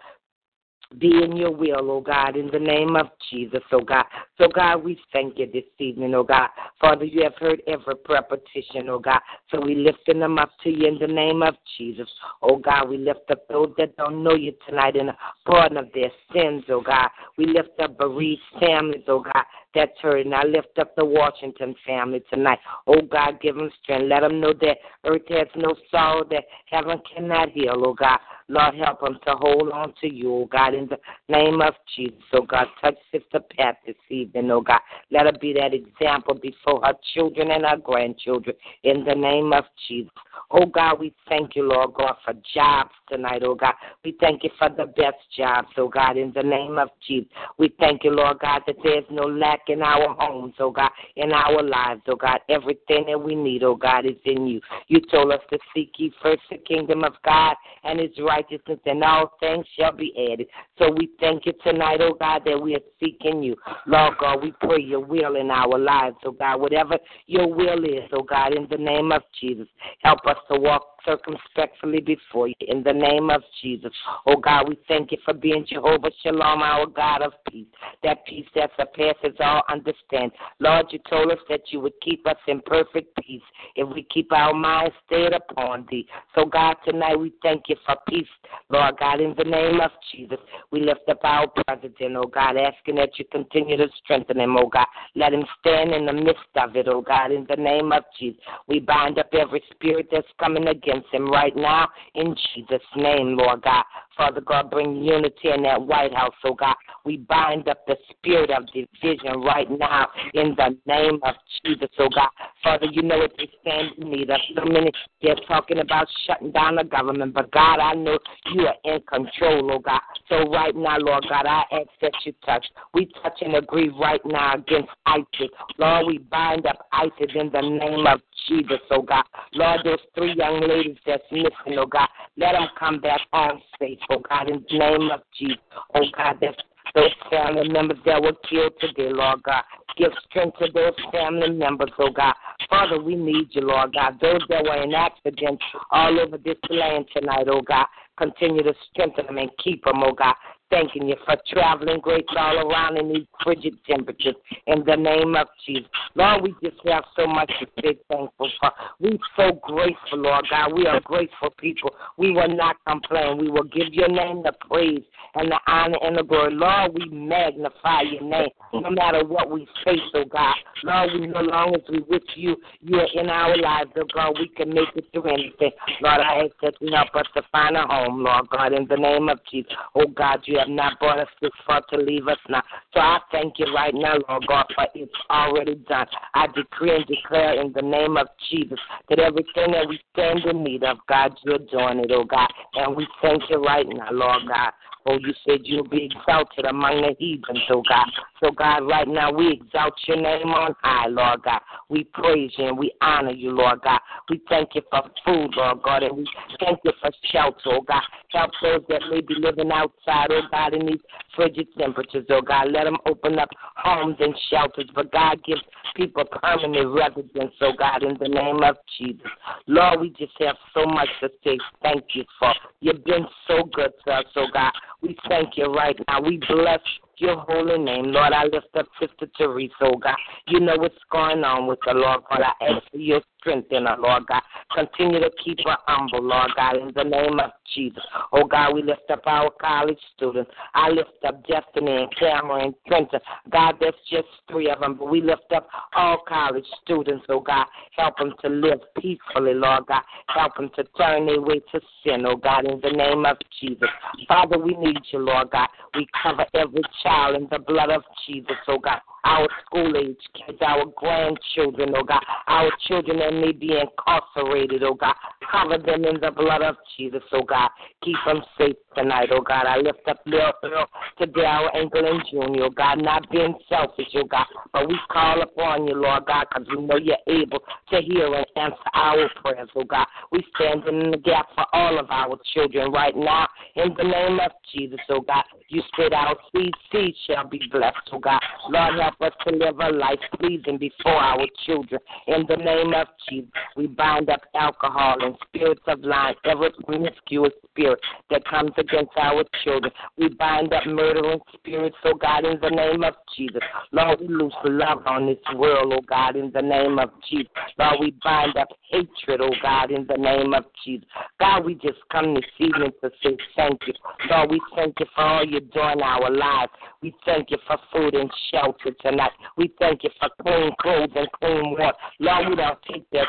be 0.99 1.23
in 1.23 1.37
your 1.37 1.51
will, 1.51 1.91
oh 1.91 2.01
God, 2.01 2.37
in 2.37 2.49
the 2.53 2.59
name 2.59 2.97
of 2.97 3.07
Jesus, 3.31 3.63
oh 3.73 3.81
God. 3.81 4.05
So, 4.39 4.49
God, 4.49 4.85
we 4.85 4.99
thank 5.13 5.39
you 5.39 5.51
this 5.53 5.65
evening, 5.79 6.15
oh 6.15 6.23
God. 6.23 6.49
Father, 6.81 7.05
you 7.05 7.23
have 7.23 7.35
heard 7.39 7.63
every 7.67 7.97
prayer 7.97 8.23
petition, 8.23 8.89
oh 8.89 8.99
God. 8.99 9.21
So 9.51 9.61
we 9.61 9.75
lifting 9.75 10.21
them 10.21 10.39
up 10.39 10.51
to 10.63 10.71
you 10.71 10.87
in 10.87 10.99
the 10.99 11.13
name 11.13 11.43
of 11.43 11.55
Jesus. 11.79 12.09
Oh 12.43 12.57
God, 12.57 12.89
we 12.89 12.99
lift 12.99 13.31
up 13.31 13.47
those 13.49 13.73
that 13.79 13.97
don't 13.97 14.23
know 14.23 14.35
you 14.35 14.53
tonight 14.69 14.97
in 14.97 15.07
the 15.07 15.15
pardon 15.47 15.79
of 15.79 15.89
their 15.95 16.11
sins, 16.33 16.65
oh 16.69 16.83
God. 16.83 17.09
We 17.39 17.47
lift 17.47 17.81
up 17.83 17.99
bereaved 17.99 18.43
families, 18.61 19.05
oh 19.09 19.21
God 19.21 19.45
that's 19.75 19.93
hurting. 20.01 20.33
I 20.33 20.45
lift 20.45 20.79
up 20.79 20.95
the 20.97 21.05
Washington 21.05 21.75
family 21.87 22.23
tonight. 22.33 22.59
Oh 22.87 23.03
God, 23.03 23.41
give 23.41 23.57
them 23.57 23.71
strength. 23.83 24.09
Let 24.09 24.21
them 24.21 24.41
know 24.41 24.53
that 24.61 24.77
earth 25.05 25.23
has 25.29 25.49
no 25.57 25.75
sorrow 25.91 26.25
that 26.31 26.45
heaven 26.71 27.01
cannot 27.15 27.51
heal, 27.51 27.83
oh 27.85 27.95
God. 27.95 28.19
Lord, 28.49 28.75
help 28.75 29.01
them 29.01 29.19
to 29.27 29.35
hold 29.37 29.71
on 29.71 29.95
to 30.03 30.13
you, 30.13 30.33
oh 30.33 30.47
God, 30.47 30.75
in 30.75 30.87
the 30.89 30.99
name 31.29 31.63
of 31.63 31.75
Jesus. 31.97 32.19
Oh 32.33 32.43
God, 32.43 32.67
touch 32.81 32.97
Sister 33.11 33.41
Pat 33.57 33.79
this 33.87 33.97
evening, 34.11 34.51
oh 34.51 34.61
God. 34.61 34.81
Let 35.11 35.27
her 35.27 35.33
be 35.41 35.55
that 35.55 35.73
example 35.73 36.35
before 36.35 36.81
her 36.85 36.93
children 37.15 37.51
and 37.51 37.65
her 37.65 37.79
grandchildren 37.79 38.55
in 38.83 39.05
the 39.05 39.15
name 39.15 39.53
of 39.53 39.65
Jesus. 39.89 40.13
Oh 40.51 40.67
God, 40.67 41.01
we 41.01 41.15
thank 41.29 41.57
you, 41.57 41.67
Lord 41.67 41.95
God, 41.95 42.17
for 42.25 42.35
jobs 42.55 42.91
tonight, 43.11 43.43
oh 43.45 43.55
God. 43.55 43.75
We 44.05 44.17
thank 44.21 44.45
you 44.45 44.51
for 44.59 44.69
the 44.69 44.87
best 44.87 45.17
jobs, 45.37 45.69
oh 45.79 45.89
God, 45.89 46.19
in 46.19 46.33
the 46.35 46.43
name 46.43 46.79
of 46.79 46.89
Jesus. 47.07 47.31
We 47.59 47.75
thank 47.81 48.05
you, 48.05 48.11
Lord 48.11 48.41
God, 48.41 48.63
that 48.67 48.77
there's 48.83 49.05
no 49.11 49.25
lack 49.25 49.61
in 49.69 49.83
our 49.83 50.15
homes, 50.19 50.55
oh 50.59 50.71
God, 50.71 50.91
in 51.17 51.33
our 51.33 51.63
lives, 51.63 52.03
oh 52.09 52.17
God. 52.17 52.41
Everything 52.49 53.05
that 53.09 53.19
we 53.19 53.35
need, 53.35 53.63
oh 53.63 53.77
God, 53.77 54.07
is 54.07 54.17
in 54.25 54.47
you. 54.47 54.61
You 54.89 55.01
told 55.11 55.33
us 55.33 55.41
to 55.51 55.59
seek 55.75 55.93
ye 55.99 56.13
first 56.23 56.43
the 56.51 56.59
kingdom 56.59 57.05
of 57.05 57.15
God 57.25 57.57
and 57.85 58.01
his 58.01 58.11
righteousness, 58.19 58.79
and 58.87 59.03
all 59.03 59.33
things 59.41 59.67
shall 59.79 59.93
be 59.93 60.13
added. 60.33 60.47
So 60.79 60.91
we 60.91 61.11
thank 61.21 61.47
you 61.47 61.53
tonight, 61.63 62.01
oh 62.01 62.15
God, 62.19 62.43
that 62.47 62.61
we 62.61 62.75
are 62.75 62.81
seeking 63.01 63.43
you. 63.43 63.57
Lord 63.87 64.15
God, 64.19 64.43
we 64.43 64.53
pray 64.61 64.81
your 64.81 65.01
will 65.01 65.37
in 65.37 65.51
our 65.51 65.79
lives, 65.79 66.17
oh 66.25 66.33
God. 66.33 66.61
Whatever 66.61 66.99
your 67.27 67.53
will 67.53 67.85
is, 67.85 68.09
oh 68.13 68.23
God, 68.23 68.55
in 68.55 68.67
the 68.71 68.79
name 68.79 69.13
of 69.13 69.23
Jesus, 69.41 69.69
help 70.03 70.21
us 70.27 70.37
to 70.51 70.59
walk 70.59 70.94
circumspectly 71.05 72.01
before 72.01 72.49
you 72.49 72.55
in 72.61 72.83
the 72.83 72.93
name 72.93 73.31
of 73.31 73.43
Jesus. 73.63 73.93
Oh 74.27 74.37
God, 74.37 74.69
we 74.69 74.79
thank 74.89 75.13
you 75.13 75.19
for 75.25 75.35
being 75.35 75.67
Jehovah 75.69 76.11
Shalom, 76.23 76.63
our 76.63 76.87
God 76.87 77.23
of 77.23 77.33
peace, 77.51 77.67
that 78.03 78.25
peace 78.27 78.47
that 78.55 78.71
surpasses 78.77 79.37
all 79.41 79.63
understanding. 79.69 80.31
Lord, 80.61 80.87
you 80.91 80.99
told 81.09 81.31
us 81.31 81.39
that 81.49 81.61
you 81.71 81.81
would 81.81 81.95
keep 82.03 82.27
us 82.27 82.37
in 82.47 82.61
perfect 82.67 83.17
peace 83.23 83.43
if 83.77 83.89
we 83.95 84.05
keep 84.05 84.33
our 84.33 84.55
minds 84.55 84.95
stayed 85.07 85.33
upon 85.33 85.87
thee. 85.91 86.07
So 86.35 86.45
God, 86.45 86.77
tonight 86.87 87.17
we 87.17 87.33
thank 87.43 87.65
you 87.69 87.77
for 87.87 87.97
peace, 88.09 88.27
Lord 88.71 88.97
God, 88.99 89.21
in 89.21 89.35
the 89.37 89.45
name 89.45 89.81
of 89.81 89.91
Jesus. 90.13 90.39
We 90.71 90.81
lift 90.81 91.09
up 91.09 91.21
our 91.25 91.47
president, 91.67 92.17
oh 92.17 92.27
God, 92.33 92.57
asking 92.57 92.97
that 92.97 93.19
you 93.19 93.25
continue 93.31 93.77
to 93.77 93.89
strengthen 94.03 94.41
him, 94.41 94.57
oh 94.57 94.69
God. 94.69 94.87
Let 95.15 95.33
him 95.33 95.45
stand 95.61 95.93
in 95.93 96.07
the 96.07 96.13
midst 96.13 96.41
of 96.57 96.77
it, 96.77 96.89
oh 96.89 97.03
God, 97.03 97.33
in 97.33 97.47
the 97.49 97.57
name 97.57 97.93
of 97.93 98.05
Jesus. 98.19 98.41
We 98.67 98.81
bind 98.81 99.19
up 99.19 99.29
every 99.33 99.63
spirit 99.73 100.09
that's 100.11 100.27
coming 100.39 100.69
against 100.69 100.94
against 100.95 101.13
him 101.13 101.31
right 101.31 101.55
now 101.57 101.89
in 102.15 102.35
Jesus' 102.55 102.81
name, 102.97 103.37
Lord 103.37 103.63
God. 103.63 103.85
Father 104.17 104.41
God, 104.41 104.71
bring 104.71 104.97
unity 104.97 105.51
in 105.55 105.63
that 105.63 105.83
White 105.83 106.15
House, 106.15 106.35
oh 106.45 106.55
God. 106.55 106.75
We 107.05 107.19
bind 107.19 107.69
up 107.69 107.87
the 107.87 107.97
spirit 108.11 108.51
of 108.51 108.67
division 108.67 109.41
right 109.43 109.71
now 109.71 110.09
in 110.33 110.55
the 110.57 110.77
name 110.87 111.19
of 111.23 111.35
Jesus, 111.65 111.91
oh 111.99 112.09
God. 112.15 112.29
Father, 112.63 112.87
you 112.91 113.03
know 113.03 113.19
what 113.19 113.33
they 113.37 113.49
stand 113.61 113.91
in 113.99 114.11
need 114.11 114.31
of. 114.31 114.41
So 114.57 114.65
many, 114.65 114.91
they're 115.23 115.37
talking 115.47 115.79
about 115.79 116.07
shutting 116.27 116.53
down 116.53 116.77
the 116.77 116.85
government, 116.85 117.35
but 117.35 117.51
God, 117.51 117.79
I 117.81 117.95
know 117.95 118.19
you 118.53 118.67
are 118.67 118.77
in 118.85 119.01
control, 119.03 119.71
oh 119.73 119.79
God. 119.79 120.01
So 120.29 120.49
right 120.51 120.75
now, 120.75 120.99
Lord 120.99 121.27
God, 121.29 121.47
I 121.47 121.65
ask 121.73 121.89
that 122.01 122.13
you 122.25 122.33
touch. 122.45 122.65
We 122.95 123.11
touch 123.23 123.41
and 123.41 123.57
agree 123.57 123.91
right 124.01 124.21
now 124.25 124.55
against 124.55 124.91
ISIS. 125.07 125.51
Lord, 125.79 126.07
we 126.07 126.19
bind 126.19 126.67
up 126.67 126.87
ISIS 126.93 127.35
in 127.35 127.51
the 127.53 127.61
name 127.61 128.07
of 128.07 128.21
Jesus, 128.49 128.81
oh 128.91 129.03
God. 129.03 129.25
Lord, 129.53 129.81
those 129.85 129.99
three 130.15 130.35
young 130.37 130.61
ladies 130.61 130.97
that's 131.07 131.23
missing, 131.31 131.79
oh 131.79 131.87
God, 131.87 132.09
let 132.37 132.53
them 132.53 132.69
come 132.79 133.01
back 133.01 133.21
home 133.33 133.61
safe, 133.79 133.99
oh 134.11 134.23
God, 134.29 134.49
in 134.49 134.65
the 134.71 134.79
name 134.79 135.11
of 135.11 135.21
Jesus. 135.39 135.59
Oh 135.95 136.05
God, 136.17 136.39
that's 136.41 136.57
those 136.95 137.11
family 137.29 137.69
members 137.69 137.99
that 138.07 138.23
were 138.23 138.35
killed 138.49 138.73
today, 138.81 139.11
Lord 139.13 139.43
God. 139.43 139.63
Give 139.97 140.13
strength 140.29 140.59
to 140.59 140.67
those 140.73 140.95
family 141.13 141.51
members, 141.51 141.91
oh 141.99 142.11
God. 142.11 142.35
Father, 142.71 143.01
we 143.03 143.17
need 143.17 143.49
you, 143.51 143.63
Lord 143.63 143.95
God. 143.95 144.19
Those 144.21 144.41
that 144.49 144.65
were 144.65 144.83
in 144.83 144.95
accidents 144.95 145.63
all 145.91 146.21
over 146.21 146.39
this 146.39 146.59
land 146.71 147.07
tonight, 147.17 147.47
oh 147.49 147.63
God. 147.63 147.87
Continue 148.17 148.63
to 148.63 148.75
strengthen 148.91 149.27
them 149.27 149.39
and 149.39 149.51
keep 149.63 149.85
them, 149.85 150.03
oh 150.05 150.13
God 150.13 150.35
thanking 150.75 151.09
you 151.09 151.17
for 151.25 151.37
traveling 151.49 152.01
grace 152.01 152.25
all 152.37 152.69
around 152.69 152.99
in 152.99 153.13
these 153.13 153.27
frigid 153.43 153.77
temperatures 153.89 154.35
in 154.67 154.83
the 154.85 154.97
name 154.97 155.37
of 155.37 155.47
Jesus. 155.65 155.89
Lord, 156.17 156.43
we 156.43 156.55
just 156.63 156.81
have 156.87 157.05
so 157.17 157.27
much 157.27 157.51
to 157.61 157.67
be 157.81 157.99
thankful 158.11 158.51
for. 158.61 158.71
We're 158.99 159.19
so 159.37 159.53
grateful, 159.63 160.19
Lord 160.19 160.45
God. 160.51 160.73
We 160.75 160.87
are 160.87 161.01
grateful 161.01 161.51
people. 161.59 161.95
We 162.17 162.33
will 162.33 162.55
not 162.55 162.77
complain. 162.87 163.39
We 163.39 163.51
will 163.51 163.65
give 163.65 163.93
your 163.93 164.09
name 164.09 164.43
the 164.43 164.53
praise 164.69 165.05
and 165.35 165.51
the 165.51 165.61
honor 165.67 165.99
and 166.03 166.19
the 166.19 166.23
glory. 166.23 166.55
Lord, 166.55 166.93
we 166.95 167.09
magnify 167.09 168.03
your 168.03 168.23
name 168.23 168.51
no 168.73 168.91
matter 168.91 169.25
what 169.25 169.51
we 169.51 169.67
face, 169.85 170.01
oh 170.15 170.25
God. 170.25 170.55
Lord, 170.83 171.11
we 171.15 171.27
no 171.27 171.41
long 171.41 171.75
as 171.75 171.83
we 171.89 172.01
with 172.09 172.23
you, 172.35 172.57
you 172.81 172.97
are 172.97 173.09
in 173.15 173.29
our 173.31 173.57
lives, 173.57 173.91
oh 173.97 174.07
God. 174.13 174.37
We 174.39 174.49
can 174.49 174.71
make 174.71 174.89
it 174.97 175.07
through 175.13 175.33
anything. 175.33 175.71
Lord, 176.01 176.21
I 176.21 176.45
ask 176.45 176.53
that 176.63 176.75
you 176.81 176.91
help 176.95 177.15
us 177.15 177.27
to 177.35 177.43
find 177.53 177.77
a 177.77 177.87
home, 177.87 178.25
Lord 178.25 178.49
God, 178.51 178.73
in 178.73 178.87
the 178.89 178.97
name 178.97 179.29
of 179.29 179.39
Jesus. 179.51 179.73
Oh 179.95 180.07
God, 180.07 180.41
you 180.45 180.59
have 180.59 180.64
not 180.69 180.99
brought 180.99 181.19
us 181.19 181.29
this 181.41 181.51
far 181.67 181.83
to 181.91 181.97
leave 181.97 182.29
us 182.29 182.39
now. 182.49 182.63
So 182.93 183.01
I 183.01 183.19
thank 183.33 183.59
you 183.59 183.67
right 183.75 183.95
now, 183.95 184.15
Lord 184.29 184.47
God, 184.47 184.67
for 184.75 184.87
it's 184.95 185.13
already 185.31 185.77
done. 185.89 186.07
I 186.35 186.47
decree 186.49 186.97
and 186.97 187.07
declare 187.07 187.61
in 187.61 187.73
the 187.73 187.83
name 187.83 188.17
of 188.17 188.27
Jesus 188.51 188.79
that 189.09 189.19
everything 189.19 189.73
that 189.73 189.89
we 189.89 190.01
stand 190.13 190.45
in 190.45 190.63
need 190.63 190.85
of, 190.85 190.99
God, 191.09 191.37
you're 191.45 191.59
doing 191.59 192.01
it, 192.01 192.11
oh 192.13 192.25
God. 192.25 192.49
And 192.75 192.97
we 192.97 193.07
thank 193.23 193.43
you 193.51 193.63
right 193.63 193.87
now, 193.89 194.09
Lord 194.13 194.43
God. 194.49 194.73
Oh, 195.07 195.19
you 195.19 195.35
said 195.47 195.61
you'll 195.65 195.87
be 195.87 196.09
exalted 196.11 196.65
among 196.65 197.03
the 197.03 197.15
heathens, 197.19 197.61
oh 197.71 197.83
God. 197.87 198.07
So, 198.43 198.51
God, 198.51 198.89
right 198.89 199.07
now 199.07 199.31
we 199.31 199.53
exalt 199.53 199.93
your 200.09 200.17
name 200.17 200.49
on 200.49 200.75
high, 200.83 201.09
Lord 201.09 201.43
God. 201.43 201.61
We 201.91 202.05
praise 202.05 202.53
you 202.57 202.69
and 202.69 202.79
we 202.79 202.91
honor 203.03 203.33
you, 203.33 203.51
Lord 203.51 203.83
God. 203.83 204.01
We 204.31 204.41
thank 204.49 204.71
you 204.75 204.83
for 204.91 205.03
food, 205.25 205.51
Lord 205.57 205.83
God, 205.83 206.05
and 206.05 206.17
we 206.17 206.27
thank 206.59 206.79
you 206.85 206.93
for 207.03 207.11
shelter, 207.31 207.59
oh 207.67 207.83
God. 207.83 208.03
Help 208.31 208.51
those 208.63 208.81
that 208.89 209.03
may 209.11 209.21
be 209.21 209.35
living 209.35 209.71
outside, 209.71 210.29
oh 210.31 210.43
God, 210.51 210.73
in 210.73 210.87
these 210.87 211.01
frigid 211.37 211.69
temperatures, 211.79 212.25
oh 212.31 212.41
God. 212.41 212.73
Let 212.73 212.85
them 212.85 212.97
open 213.07 213.39
up 213.39 213.51
homes 213.77 214.17
and 214.21 214.35
shelters, 214.51 214.89
but 214.95 215.13
God 215.13 215.45
gives 215.45 215.61
people 215.95 216.25
permanent 216.25 216.95
residence, 216.95 217.53
oh 217.61 217.73
God, 217.79 218.03
in 218.03 218.17
the 218.19 218.29
name 218.29 218.63
of 218.63 218.77
Jesus. 218.99 219.21
Lord, 219.67 220.01
we 220.01 220.11
just 220.11 220.33
have 220.41 220.57
so 220.73 220.87
much 220.87 221.09
to 221.21 221.29
say 221.45 221.59
thank 221.83 222.05
you 222.15 222.25
for. 222.39 222.53
You've 222.81 223.05
been 223.05 223.27
so 223.47 223.65
good 223.73 223.93
to 224.07 224.13
us, 224.13 224.25
oh 224.37 224.47
God. 224.53 224.73
We 225.05 225.15
thank 225.29 225.59
you 225.59 225.67
right 225.67 225.95
now. 226.09 226.23
We 226.23 226.41
bless 226.49 226.81
your 227.19 227.37
holy 227.47 227.77
name. 227.77 228.07
Lord, 228.07 228.33
I 228.33 228.45
lift 228.45 228.75
up 228.75 228.87
Sister 228.99 229.31
Teresa, 229.37 229.75
oh 229.83 229.99
God. 229.99 230.15
You 230.49 230.61
know 230.61 230.77
what's 230.79 230.95
going 231.13 231.45
on 231.45 231.67
with 231.67 231.79
the 231.85 231.93
Lord 231.93 232.23
God. 232.31 232.41
I 232.41 232.65
ask 232.65 232.91
for 232.91 232.97
your 232.97 233.21
strength 233.45 233.71
in 233.71 233.85
her, 233.85 233.97
Lord 233.99 234.27
God. 234.27 234.43
Continue 234.75 235.21
to 235.21 235.31
keep 235.43 235.59
her 235.67 235.77
humble, 235.87 236.23
Lord 236.23 236.51
God, 236.57 236.77
in 236.77 236.93
the 236.95 237.05
name 237.05 237.39
of 237.39 237.51
Jesus. 237.75 238.03
Oh 238.33 238.47
God, 238.47 238.75
we 238.75 238.83
lift 238.83 239.11
up 239.11 239.23
our 239.27 239.51
college 239.61 239.99
students. 240.17 240.51
I 240.75 240.89
lift 240.89 241.11
up 241.27 241.47
Destiny 241.47 241.93
and 241.93 242.17
Cameron 242.17 242.67
and 242.67 242.75
Trenton. 242.89 243.21
God, 243.51 243.75
that's 243.81 243.97
just 244.11 244.29
three 244.51 244.71
of 244.71 244.81
them, 244.81 244.97
but 244.99 245.11
we 245.11 245.21
lift 245.21 245.53
up 245.55 245.69
all 245.95 246.23
college 246.27 246.65
students, 246.83 247.27
oh 247.29 247.41
God. 247.41 247.67
Help 247.97 248.17
them 248.19 248.33
to 248.43 248.49
live 248.49 248.81
peacefully, 249.01 249.55
Lord 249.55 249.87
God. 249.87 250.03
Help 250.29 250.57
them 250.57 250.71
to 250.77 250.85
turn 250.99 251.27
their 251.27 251.41
way 251.41 251.61
to 251.73 251.81
sin, 252.03 252.25
oh 252.27 252.37
God, 252.37 252.65
in 252.65 252.81
the 252.81 252.91
name 252.91 253.25
of 253.27 253.37
Jesus. 253.61 253.89
Father, 254.27 254.59
we 254.59 254.77
need 254.77 254.99
you, 255.13 255.19
Lord 255.19 255.51
God. 255.51 255.69
We 255.95 256.07
cover 256.23 256.47
every 256.55 256.83
child 257.03 257.37
in 257.37 257.49
the 257.51 257.59
blood 257.59 257.91
of 257.91 258.03
Jesus, 258.27 258.57
oh 258.69 258.79
God 258.79 259.01
our 259.25 259.49
school 259.65 259.97
age 259.97 260.17
kids, 260.35 260.59
our 260.61 260.85
grandchildren, 260.97 261.95
oh 261.97 262.05
God, 262.05 262.23
our 262.47 262.71
children 262.87 263.19
that 263.19 263.33
may 263.33 263.53
be 263.53 263.73
incarcerated, 263.73 264.83
oh 264.83 264.95
God. 264.95 265.15
Cover 265.51 265.79
them 265.79 266.05
in 266.05 266.21
the 266.21 266.31
blood 266.31 266.63
of 266.63 266.77
Jesus, 266.97 267.23
oh 267.33 267.43
God. 267.43 267.71
Keep 268.03 268.17
them 268.27 268.43
safe 268.59 268.77
tonight, 268.97 269.29
oh 269.33 269.41
God. 269.41 269.67
I 269.67 269.79
lift 269.79 270.07
up 270.09 270.21
little 270.27 270.53
Earl 270.63 270.87
to 271.19 271.27
Darrell 271.27 271.71
England 271.75 272.25
Jr., 272.31 272.65
oh 272.65 272.71
God, 272.71 273.03
not 273.03 273.31
being 273.31 273.55
selfish, 273.69 274.09
oh 274.17 274.25
God, 274.25 274.47
but 274.73 274.89
we 274.89 274.99
call 275.11 275.43
upon 275.43 275.87
you, 275.87 275.95
Lord 275.95 276.27
God, 276.27 276.47
because 276.49 276.69
we 276.69 276.83
know 276.83 276.97
you're 276.97 277.17
able 277.29 277.61
to 277.91 278.01
hear 278.01 278.35
and 278.35 278.47
answer 278.57 278.77
our 278.95 279.29
prayers, 279.43 279.69
oh 279.77 279.85
God. 279.85 280.07
We 280.33 280.45
stand 280.55 280.87
in 280.87 281.11
the 281.11 281.19
gap 281.19 281.49
for 281.55 281.65
all 281.73 281.99
of 281.99 282.11
our 282.11 282.37
children 282.53 282.93
right 282.93 283.17
now 283.17 283.49
in 283.77 283.95
the 283.97 284.05
name 284.05 284.41
of 284.41 284.53
Jesus, 284.73 285.01
oh 285.09 285.21
God. 285.21 285.45
You 285.69 285.83
said 285.97 286.13
our 286.13 286.37
seed, 286.53 286.73
seed 286.93 287.15
shall 287.27 287.49
be 287.49 287.61
blessed, 287.71 287.97
oh 288.13 288.19
God. 288.19 288.41
Lord, 288.69 289.01
help 289.01 289.14
us 289.21 289.33
to 289.47 289.55
live 289.55 289.79
a 289.81 289.91
life 289.91 290.19
pleasing 290.39 290.79
before 290.79 291.13
our 291.13 291.47
children. 291.67 292.01
In 292.27 292.45
the 292.49 292.57
name 292.57 292.95
of 292.95 293.09
Jesus, 293.29 293.51
we 293.77 293.87
bind 293.87 294.31
up 294.31 294.43
alcohol 294.55 295.17
and 295.21 295.37
spirits 295.47 295.83
of 295.87 296.01
lying, 296.01 296.35
every 296.45 296.71
promiscuous 296.85 297.53
spirit 297.71 298.01
that 298.31 298.45
comes 298.47 298.73
against 298.77 299.13
our 299.17 299.45
children. 299.63 299.93
We 300.17 300.29
bind 300.29 300.73
up 300.73 300.87
murdering 300.87 301.41
spirits, 301.55 301.97
oh 302.05 302.15
God, 302.15 302.45
in 302.45 302.59
the 302.61 302.71
name 302.71 303.03
of 303.05 303.15
Jesus. 303.37 303.63
Lord, 303.93 304.21
we 304.21 304.29
loose 304.29 304.53
love 304.65 305.03
on 305.07 305.27
this 305.27 305.39
world, 305.57 305.93
oh 305.95 306.03
God, 306.09 306.37
in 306.37 306.51
the 306.53 306.63
name 306.63 306.99
of 306.99 307.11
Jesus. 307.29 307.51
Lord, 307.79 307.97
we 308.01 308.15
bind 308.23 308.57
up 308.57 308.69
hatred, 308.91 309.41
oh 309.41 309.55
God, 309.63 309.91
in 309.91 310.07
the 310.07 310.17
name 310.17 310.55
of 310.55 310.65
Jesus. 310.85 311.07
God, 311.41 311.65
we 311.65 311.75
just 311.75 311.99
come 312.11 312.35
this 312.35 312.45
evening 312.59 312.93
to 313.03 313.11
say 313.23 313.37
thank 313.57 313.81
you. 313.87 313.95
Lord, 314.31 314.51
we 314.51 314.61
thank 314.75 314.95
you 315.01 315.07
for 315.15 315.23
all 315.23 315.45
you're 315.45 315.61
doing 315.61 315.95
in 315.95 316.03
our 316.03 316.31
lives. 316.31 316.73
We 317.03 317.15
thank 317.25 317.51
you 317.51 317.59
for 317.67 317.77
food 317.93 318.15
and 318.15 318.31
shelter 318.51 318.93
tonight. 319.05 319.33
We 319.57 319.73
thank 319.79 320.05
you 320.05 320.11
for 320.19 320.29
clean 320.43 320.73
clothes 320.81 321.11
and 321.15 321.29
clean 321.33 321.71
water. 321.73 321.93
Lord, 322.21 322.49
we 322.49 322.57
don't 322.57 322.79
take 322.91 323.09
that 323.11 323.27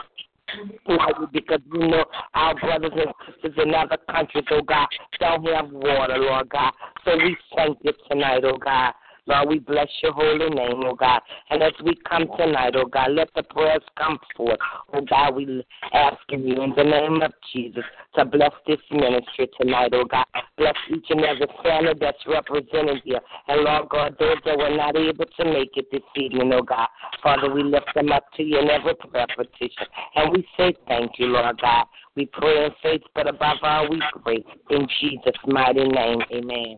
lightly 0.88 1.28
because 1.34 1.60
we 1.72 1.80
know 1.80 2.06
our 2.34 2.56
brothers 2.60 2.92
and 2.96 3.14
sisters 3.26 3.64
in 3.66 3.74
other 3.74 3.98
countries, 4.10 4.46
oh 4.52 4.62
God, 4.62 4.88
don't 5.20 5.46
have 5.48 5.70
water, 5.72 6.18
Lord 6.18 6.50
God. 6.50 6.72
So 7.04 7.16
we 7.18 7.36
thank 7.56 7.78
you 7.84 7.94
tonight, 8.10 8.44
oh 8.44 8.58
God. 8.58 8.94
Lord, 9.28 9.50
we 9.50 9.60
bless 9.60 9.88
your 10.04 10.14
holy 10.14 10.50
name, 10.50 10.84
oh 10.86 10.94
God. 10.94 11.22
And 11.50 11.64
as 11.64 11.74
we 11.84 11.96
come 12.08 12.28
tonight, 12.38 12.76
oh 12.76 12.86
God, 12.86 13.12
let 13.12 13.30
the 13.36 13.44
prayers 13.44 13.82
come 13.98 14.20
forth. 14.38 14.60
Oh 14.94 15.02
God, 15.02 15.36
we 15.36 15.66
asking 15.94 16.44
you 16.44 16.62
in 16.62 16.74
the 16.76 16.84
name 16.84 17.22
of 17.22 17.32
Jesus 17.54 17.84
to 18.16 18.26
bless 18.26 18.52
this 18.68 18.80
ministry 18.92 19.50
tonight, 19.60 19.94
oh 19.94 20.06
God. 20.06 20.26
Bless 20.58 20.76
each 20.94 21.06
and 21.10 21.22
every 21.22 21.48
family 21.64 21.94
that's 22.00 22.18
represented 22.28 23.02
here. 23.04 23.20
And 23.48 23.62
Lord 23.62 23.90
God, 23.90 24.16
those 24.20 24.38
that 24.46 24.58
were 24.58 24.76
not 24.76 24.96
able 24.96 25.26
to 25.26 25.46
make 25.46 25.76
it 25.76 25.88
this 25.92 26.02
evening, 26.16 26.52
oh 26.54 26.62
God. 26.62 26.88
Father, 27.24 27.52
we 27.52 27.64
lift 27.64 27.90
them 27.96 28.12
up 28.12 28.26
to 28.38 28.44
you 28.44 28.60
in 28.60 28.70
every 28.70 28.94
prayer 28.96 29.28
petition. 29.36 29.88
And 30.16 30.34
we 30.34 30.48
say 30.56 30.76
thank 30.88 31.14
you, 31.18 31.28
Lord 31.28 31.60
God. 31.60 31.86
We 32.16 32.28
pray 32.28 32.66
in 32.66 32.72
faith, 32.84 33.02
but 33.16 33.28
above 33.28 33.58
all, 33.64 33.90
we 33.90 34.02
pray. 34.24 34.44
In 34.70 34.88
Jesus' 35.00 35.34
mighty 35.48 35.84
name, 35.84 36.20
amen. 36.32 36.78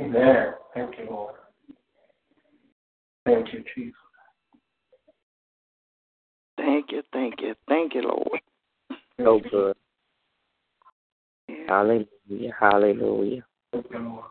Amen. 0.00 0.54
Thank 0.74 0.98
you, 0.98 1.06
Lord. 1.08 1.34
Thank 3.24 3.52
you, 3.52 3.64
Jesus. 3.74 3.94
Thank 6.56 6.92
you, 6.92 7.02
thank 7.12 7.40
you, 7.40 7.54
thank 7.68 7.94
you, 7.94 8.02
Lord. 8.02 8.40
So 9.18 9.40
good. 9.50 9.76
Yeah. 11.48 11.56
Hallelujah. 11.68 12.52
Hallelujah. 12.58 13.44
Thank 13.72 13.86
you, 13.90 13.98
Lord. 13.98 14.24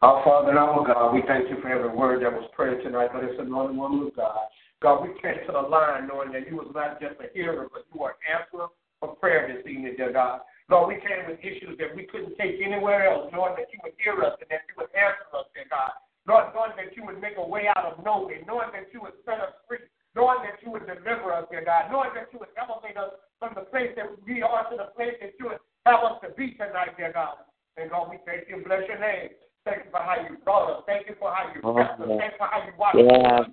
Our 0.00 0.22
Father 0.24 0.50
and 0.50 0.58
our 0.58 0.86
God, 0.86 1.12
we 1.12 1.22
thank 1.26 1.50
you 1.50 1.60
for 1.60 1.68
every 1.68 1.90
word 1.90 2.22
that 2.22 2.32
was 2.32 2.48
prayed 2.54 2.82
tonight 2.84 3.10
for 3.12 3.20
this 3.20 3.34
anointed 3.38 3.76
woman 3.76 4.06
of 4.06 4.14
God. 4.14 4.46
God, 4.80 5.02
we 5.02 5.08
came 5.20 5.42
to 5.46 5.52
the 5.52 5.60
line 5.60 6.06
knowing 6.06 6.30
that 6.32 6.46
you 6.46 6.54
was 6.54 6.70
not 6.72 7.00
just 7.00 7.18
a 7.18 7.26
hearer, 7.34 7.66
but 7.72 7.82
you 7.92 8.00
are 8.02 8.14
an 8.14 8.38
answer 8.38 8.70
for 9.00 9.16
prayer 9.16 9.50
this 9.50 9.66
evening, 9.66 9.94
dear 9.96 10.12
God. 10.12 10.42
Lord, 10.70 10.94
we 10.94 11.02
came 11.02 11.26
with 11.26 11.42
issues 11.42 11.74
that 11.78 11.96
we 11.96 12.06
couldn't 12.06 12.38
take 12.38 12.62
anywhere 12.62 13.10
else, 13.10 13.26
knowing 13.32 13.58
that 13.58 13.66
you 13.72 13.80
would 13.82 13.98
hear 13.98 14.14
us 14.22 14.38
and 14.38 14.46
that 14.50 14.62
you 14.70 14.74
would 14.78 14.94
answer 14.94 15.26
us, 15.34 15.50
dear 15.50 15.66
God. 15.66 15.90
Lord, 16.28 16.52
knowing 16.52 16.76
that 16.76 16.92
you 16.92 17.02
would 17.08 17.18
make 17.24 17.40
a 17.40 17.46
way 17.46 17.64
out 17.72 17.88
of 17.88 18.04
no 18.04 18.28
way, 18.28 18.44
knowing 18.46 18.68
that 18.76 18.92
you 18.92 19.00
would 19.00 19.16
set 19.24 19.40
us 19.40 19.56
free. 19.66 19.80
knowing 20.16 20.40
that 20.44 20.58
you 20.64 20.68
would 20.72 20.84
deliver 20.84 21.32
us, 21.32 21.46
dear 21.50 21.62
God, 21.64 21.88
knowing 21.94 22.10
that 22.12 22.28
you 22.32 22.38
would 22.42 22.50
elevate 22.58 22.96
us 23.00 23.12
from 23.38 23.54
the 23.54 23.64
place 23.72 23.92
that 23.96 24.08
we 24.26 24.42
are 24.42 24.66
to 24.68 24.74
the 24.76 24.90
place 24.98 25.14
that 25.24 25.32
you 25.38 25.46
would 25.48 25.62
have 25.86 26.02
us 26.04 26.18
to 26.20 26.28
be 26.36 26.52
tonight, 26.58 26.90
dear 26.98 27.12
God. 27.14 27.38
And 27.78 27.88
God, 27.88 28.10
we 28.10 28.18
thank 28.26 28.44
you 28.50 28.60
bless 28.66 28.82
your 28.90 28.98
name. 28.98 29.30
Thank 29.64 29.84
you 29.86 29.90
for 29.94 30.02
how 30.02 30.16
you 30.18 30.34
brought 30.42 30.68
us. 30.74 30.80
Thank 30.90 31.06
you 31.06 31.14
for 31.22 31.30
how 31.30 31.46
you 31.54 31.60
kept 31.62 32.00
us. 32.02 32.08
Thank 32.18 32.34
you 32.34 32.40
for 32.40 32.48
how 32.50 32.60
you 32.66 32.72
watched 32.74 32.98
us. 32.98 33.46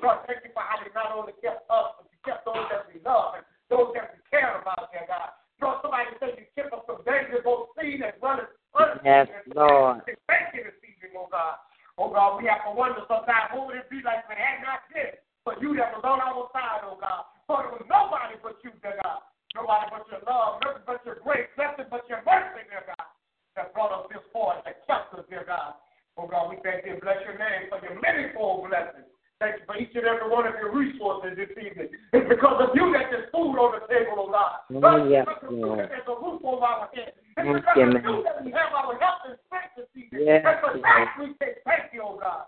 God, 0.00 0.16
thank 0.26 0.40
you 0.42 0.52
for 0.56 0.64
how 0.64 0.80
you 0.82 0.90
not 0.96 1.12
only 1.14 1.34
kept 1.44 1.62
us, 1.70 1.88
but 1.98 2.06
you 2.10 2.18
kept 2.26 2.42
those 2.48 2.66
that 2.72 2.88
we 2.90 2.98
love 3.04 3.38
and 3.38 3.44
those 3.70 3.92
that 3.94 4.16
we 4.16 4.18
care 4.32 4.58
about, 4.58 4.90
dear 4.90 5.04
God. 5.06 5.30
Lord, 5.60 5.78
somebody 5.84 6.10
said 6.18 6.34
you 6.40 6.46
kept 6.58 6.72
us 6.74 6.82
from 6.88 7.04
danger, 7.06 7.38
both 7.44 7.70
seen 7.78 8.02
as 8.02 8.16
well 8.18 8.40
as 8.40 8.48
unseen. 8.74 9.04
Yes, 9.06 9.28
Lord. 9.54 10.02
Thank 10.26 10.56
you 10.58 10.66
this 10.66 10.78
evening, 10.82 11.14
oh 11.20 11.28
God. 11.30 11.60
Oh 12.00 12.08
God, 12.10 12.40
we 12.40 12.48
have 12.48 12.64
to 12.66 12.72
wonder 12.72 13.04
sometimes 13.06 13.52
what 13.52 13.68
would 13.70 13.76
it 13.78 13.86
be 13.92 14.00
like 14.02 14.24
if 14.26 14.32
it 14.32 14.40
had 14.40 14.64
not 14.64 14.82
been 14.90 15.12
for 15.46 15.54
you 15.62 15.74
that 15.78 15.94
was 15.94 16.02
on 16.02 16.18
our 16.22 16.46
side, 16.54 16.82
oh 16.88 16.98
God. 16.98 17.26
For 17.46 17.62
it 17.66 17.70
was 17.74 17.86
nobody 17.86 18.34
but 18.42 18.58
you, 18.66 18.74
dear 18.82 18.98
God. 19.06 19.22
Nobody 19.54 19.86
but 19.92 20.06
your 20.10 20.22
love, 20.26 20.58
nothing 20.64 20.82
but 20.88 20.98
your 21.06 21.18
grace, 21.22 21.50
nothing 21.60 21.86
but 21.92 22.02
your 22.10 22.24
mercy, 22.26 22.64
dear 22.72 22.82
God, 22.90 23.06
that 23.54 23.70
brought 23.76 23.92
us 23.94 24.08
this 24.10 24.24
far, 24.34 24.58
that 24.66 24.82
kept 24.88 25.12
us, 25.14 25.22
dear 25.30 25.44
God. 25.46 25.76
Oh 26.18 26.26
God, 26.26 26.50
we 26.50 26.56
thank 26.64 26.82
you 26.88 26.96
and 26.96 27.02
bless 27.04 27.20
your 27.22 27.36
name 27.38 27.68
for 27.70 27.78
your 27.84 28.00
many-fold 28.00 28.66
blessings. 28.72 29.06
Thank 29.42 29.58
you 29.58 29.66
for 29.66 29.74
each 29.74 29.90
and 29.98 30.06
every 30.06 30.30
one 30.30 30.46
of 30.46 30.54
your 30.56 30.70
resources 30.70 31.34
this 31.34 31.50
evening. 31.58 31.90
It's 32.14 32.28
because 32.30 32.62
of 32.62 32.70
you 32.78 32.94
that 32.94 33.10
there's 33.10 33.26
food 33.34 33.58
on 33.58 33.74
the 33.74 33.82
table, 33.90 34.24
oh 34.24 34.30
God. 34.30 34.62
Oh, 34.70 35.02
yes, 35.10 35.26
It's 35.26 35.34
because 35.34 35.50
of 35.50 35.58
you 35.58 35.66
Lord. 35.66 35.78
that 35.82 35.90
there's 35.90 36.06
a 36.08 36.14
roof 36.16 36.40
over 36.46 36.62
our 36.62 36.86
head. 36.94 37.10
It's 37.12 37.34
Thank 37.34 37.50
because 37.58 37.74
you, 37.76 37.82
of 37.82 37.92
man. 37.98 38.06
you 38.06 38.16
that 38.22 38.38
we 38.46 38.50
have 38.54 38.70
our 38.70 38.94
health 39.02 39.26
and 39.26 39.34
strength 39.50 39.74
this 39.74 39.90
evening. 39.98 40.30
Yes, 40.30 40.46
and 40.46 40.62
for 40.62 40.78
Lord. 40.78 40.86
that 40.86 41.10
we 41.18 41.26
say 41.42 41.58
thank 41.66 41.90
you, 41.90 42.06
oh 42.06 42.16
God. 42.22 42.46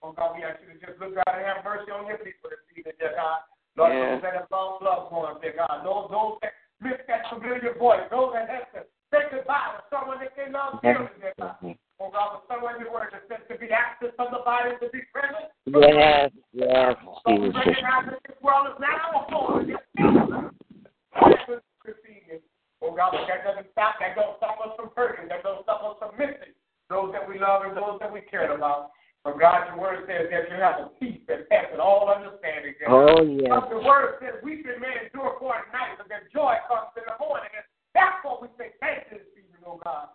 Oh 0.00 0.14
God, 0.14 0.38
we 0.38 0.46
ask 0.46 0.62
you 0.62 0.70
to 0.70 0.78
just 0.78 0.96
look 1.02 1.18
out 1.26 1.34
and 1.34 1.42
have 1.42 1.66
mercy 1.66 1.90
on 1.90 2.06
your 2.06 2.22
people 2.22 2.54
this 2.54 2.62
evening, 2.70 2.94
dear 3.02 3.18
God. 3.18 3.42
Lord, 3.74 3.90
Yes. 3.90 4.06
those 4.06 4.22
that 4.22 4.34
have 4.38 4.50
lost 4.54 4.78
loved 4.86 5.10
ones, 5.10 5.42
dear 5.42 5.58
God. 5.58 5.82
Those, 5.82 6.06
those 6.06 6.38
that 6.46 6.54
miss 6.78 7.02
that 7.10 7.26
familiar 7.34 7.74
voice. 7.74 8.06
Those 8.14 8.30
that 8.38 8.46
have 8.46 8.70
to 8.78 8.80
say 9.10 9.26
goodbye 9.34 9.74
to 9.74 9.82
someone 9.90 10.22
that 10.22 10.38
they 10.38 10.46
love 10.54 10.78
Yes. 10.86 11.02
dearly, 11.02 11.18
dear 11.18 11.34
God. 11.42 11.58
Oh 11.98 12.14
God, 12.14 12.38
for 12.38 12.42
someone 12.46 12.78
your 12.78 12.94
word 12.94 13.10
that 13.10 13.26
says 13.26 13.42
to 13.50 13.58
be 13.58 13.74
absent 13.74 14.14
from 14.14 14.30
the 14.30 14.38
body 14.46 14.70
to 14.78 14.86
be 14.94 15.02
present. 15.10 15.50
Yes, 15.66 16.30
yes, 16.54 16.94
So 17.26 17.34
we 17.34 17.50
Jesus. 17.50 17.58
recognize 17.58 18.06
that 18.06 18.22
this 18.22 18.38
world 18.38 18.70
is 18.70 18.78
not 18.78 19.02
our 19.02 19.26
home. 19.26 19.66
It's 19.66 21.64
this 21.84 21.98
evening. 22.06 22.40
Oh 22.82 22.94
God, 22.94 23.10
but 23.12 23.26
that 23.26 23.42
doesn't 23.42 23.66
stop. 23.74 23.98
That 23.98 24.14
don't 24.14 24.38
stop 24.38 24.62
us 24.62 24.72
from 24.78 24.90
hurting. 24.94 25.26
That 25.28 25.42
don't 25.42 25.62
stop 25.66 25.82
us 25.82 25.96
from 25.98 26.14
missing 26.14 26.54
those 26.88 27.10
that 27.12 27.26
we 27.26 27.36
love 27.42 27.66
and 27.68 27.76
those 27.76 27.98
that 28.00 28.08
we 28.12 28.22
care 28.30 28.48
about. 28.54 28.94
For 29.26 29.34
God, 29.36 29.66
your 29.68 29.82
word 29.82 30.06
says 30.06 30.30
that 30.30 30.46
you 30.48 30.56
have 30.62 30.78
a 30.78 30.88
peace 31.02 31.20
that 31.26 31.50
passes 31.50 31.82
all 31.82 32.06
understanding. 32.08 32.78
dear 32.78 32.86
God. 32.88 33.18
Oh, 33.18 33.22
yes. 33.26 33.50
But 33.50 33.68
the 33.74 33.82
word 33.82 34.22
says 34.22 34.38
weeping 34.46 34.78
may 34.80 35.04
endure 35.10 35.34
for 35.42 35.52
a 35.58 35.66
night, 35.74 35.98
but 35.98 36.06
that 36.08 36.30
joy 36.32 36.54
comes 36.70 36.94
in 36.96 37.02
the 37.04 37.18
morning. 37.18 37.50
And 37.52 37.66
that's 37.92 38.22
what 38.22 38.40
we 38.40 38.48
say 38.56 38.72
thank 38.78 39.10
you 39.10 39.18
this 39.20 39.34
evening, 39.36 39.66
oh 39.66 39.82
God. 39.82 40.14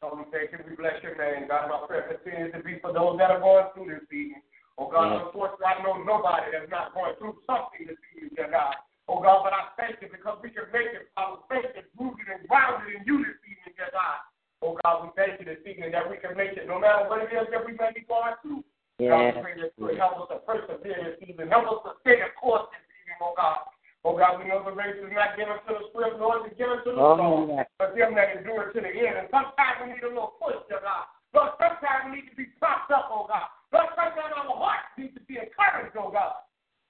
So 0.00 0.14
we 0.14 0.24
thank 0.30 0.54
you, 0.54 0.62
we 0.62 0.78
bless 0.78 0.96
your 1.02 1.18
name. 1.18 1.50
God, 1.50 1.68
my 1.68 1.80
prayer 1.90 2.06
continues 2.06 2.54
to 2.54 2.62
be 2.62 2.78
for 2.78 2.94
those 2.94 3.18
that 3.18 3.34
are 3.34 3.42
going 3.42 3.66
through 3.74 3.90
this 3.98 4.06
evening. 4.14 4.44
Oh 4.78 4.88
God, 4.92 5.10
Yes. 5.10 5.26
unfortunately, 5.26 5.66
I 5.72 5.82
know 5.82 5.98
nobody 6.06 6.52
that's 6.54 6.70
not 6.70 6.94
going 6.94 7.16
through 7.18 7.36
something 7.50 7.82
this 7.88 7.98
evening, 8.14 8.30
dear 8.38 8.48
God. 8.52 8.76
Oh 9.10 9.20
God, 9.20 9.42
but 9.42 9.52
I 9.56 9.72
thank 9.76 10.00
you 10.00 10.08
because 10.12 10.38
we 10.40 10.52
can 10.54 10.70
make 10.72 10.92
it. 10.96 11.10
Our 11.18 11.40
faith 11.50 11.72
is 11.76 11.88
rooted 11.98 12.28
and 12.30 12.46
grounded 12.48 12.94
in 12.94 13.02
you 13.08 13.20
this 13.26 13.40
evening, 13.42 13.74
dear 13.74 13.90
God. 13.90 14.20
Oh 14.64 14.76
God, 14.84 15.04
we 15.04 15.08
thank 15.16 15.40
you 15.40 15.46
this 15.48 15.60
evening 15.64 15.92
that 15.96 16.04
we 16.08 16.16
can 16.20 16.36
make 16.36 16.56
it 16.60 16.68
no 16.68 16.76
matter 16.80 17.08
what 17.08 17.24
it 17.24 17.32
is 17.32 17.48
that 17.52 17.64
we 17.76 17.84
may 17.84 17.92
be 17.92 18.08
going 18.08 18.32
through. 18.40 18.64
God, 18.96 19.36
we 19.36 19.44
pray 19.44 19.54
that 19.60 19.76
you 19.76 19.84
would 19.84 20.00
help 20.00 20.24
us 20.24 20.32
to 20.32 20.40
persevere 20.48 20.96
this 21.04 21.20
evening. 21.28 21.52
Help 21.52 21.68
us 21.68 21.80
to 21.84 21.92
stay 22.00 22.16
the 22.16 22.32
course 22.40 22.64
this 22.72 22.80
evening, 23.04 23.20
oh 23.20 23.36
God. 23.36 23.68
Oh 24.08 24.16
God, 24.16 24.40
we 24.40 24.48
know 24.48 24.64
the 24.64 24.72
race 24.72 24.96
is 24.96 25.12
not 25.12 25.36
given 25.36 25.60
to 25.68 25.72
the 25.76 25.84
swift, 25.92 26.16
nor 26.16 26.40
is 26.40 26.48
it 26.48 26.56
given 26.56 26.80
to 26.80 26.90
the 26.94 26.96
Oh, 26.96 27.18
strong, 27.20 27.52
yes. 27.52 27.68
but 27.76 27.92
them 27.92 28.16
that 28.16 28.40
endure 28.40 28.72
to 28.72 28.78
the 28.80 28.88
end. 28.88 29.20
And 29.20 29.28
sometimes 29.28 29.84
we 29.84 29.92
need 29.92 30.00
a 30.00 30.08
little 30.08 30.40
push, 30.40 30.56
dear 30.72 30.80
God. 30.80 31.10
Lord, 31.36 31.52
sometimes 31.60 32.08
we 32.08 32.22
need 32.24 32.32
to 32.32 32.36
be 32.38 32.48
propped 32.56 32.88
up, 32.88 33.12
oh 33.12 33.28
God. 33.28 33.52
Lord, 33.74 33.92
sometimes 33.92 34.32
our 34.32 34.48
hearts 34.56 34.88
need 34.96 35.12
to 35.12 35.22
be 35.28 35.36
encouraged, 35.36 35.92
oh 36.00 36.08
God. 36.08 36.40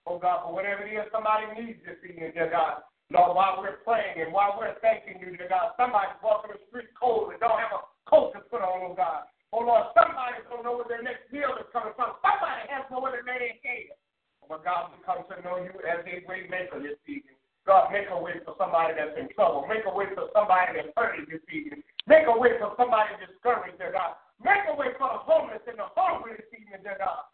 Oh 0.06 0.22
God, 0.22 0.46
for 0.46 0.54
whatever 0.54 0.86
it 0.86 0.94
is 0.94 1.10
somebody 1.10 1.50
needs 1.58 1.82
this 1.82 1.98
evening, 2.06 2.30
dear 2.38 2.52
God. 2.54 2.86
Lord, 3.10 3.34
while 3.34 3.58
we're 3.58 3.82
praying 3.82 4.22
and 4.22 4.30
while 4.30 4.54
we're 4.54 4.78
thanking 4.78 5.18
you, 5.18 5.34
dear 5.34 5.50
God, 5.50 5.74
somebody's 5.74 6.14
walking 6.22 6.54
the 6.54 6.62
street 6.70 6.94
cold 6.94 7.34
and 7.34 7.42
don't 7.42 7.58
have 7.58 7.74
a 7.74 7.82
coat 8.06 8.30
to 8.38 8.44
put 8.46 8.62
on, 8.62 8.92
oh 8.92 8.94
God. 8.94 9.26
Oh 9.54 9.62
Lord, 9.62 9.94
somebody 9.94 10.42
don't 10.50 10.66
know 10.66 10.80
where 10.80 10.90
their 10.90 11.04
next 11.06 11.30
meal 11.30 11.54
is 11.58 11.70
coming 11.70 11.94
from. 11.94 12.18
Somebody 12.22 12.66
has 12.66 12.86
no 12.90 12.98
to 12.98 13.06
lay 13.06 13.22
their 13.22 13.58
head. 13.62 13.94
Oh, 14.42 14.50
but 14.50 14.66
God, 14.66 14.90
we 14.90 14.98
come 15.06 15.22
to 15.26 15.36
know 15.46 15.62
you 15.62 15.74
as 15.86 16.02
a 16.02 16.22
way 16.26 16.50
maker 16.50 16.82
this 16.82 16.98
evening. 17.06 17.38
God, 17.66 17.90
make 17.90 18.06
a 18.10 18.18
way 18.18 18.38
for 18.46 18.54
somebody 18.58 18.94
that's 18.94 19.18
in 19.18 19.26
trouble. 19.34 19.66
Make 19.66 19.82
a 19.86 19.94
way 19.94 20.06
for 20.14 20.30
somebody 20.30 20.78
that's 20.78 20.94
hurting 20.94 21.26
this 21.26 21.42
evening. 21.50 21.82
Make 22.06 22.30
a 22.30 22.34
way 22.34 22.54
for 22.62 22.74
somebody 22.78 23.18
discouraged, 23.18 23.78
dear 23.78 23.90
God. 23.90 24.14
Make 24.38 24.66
a 24.70 24.74
way 24.74 24.94
for 24.94 25.10
the 25.10 25.20
homeless 25.26 25.62
and 25.66 25.78
the 25.78 25.90
hungry 25.98 26.38
this 26.38 26.50
evening, 26.54 26.82
dear 26.86 26.98
God. 26.98 27.26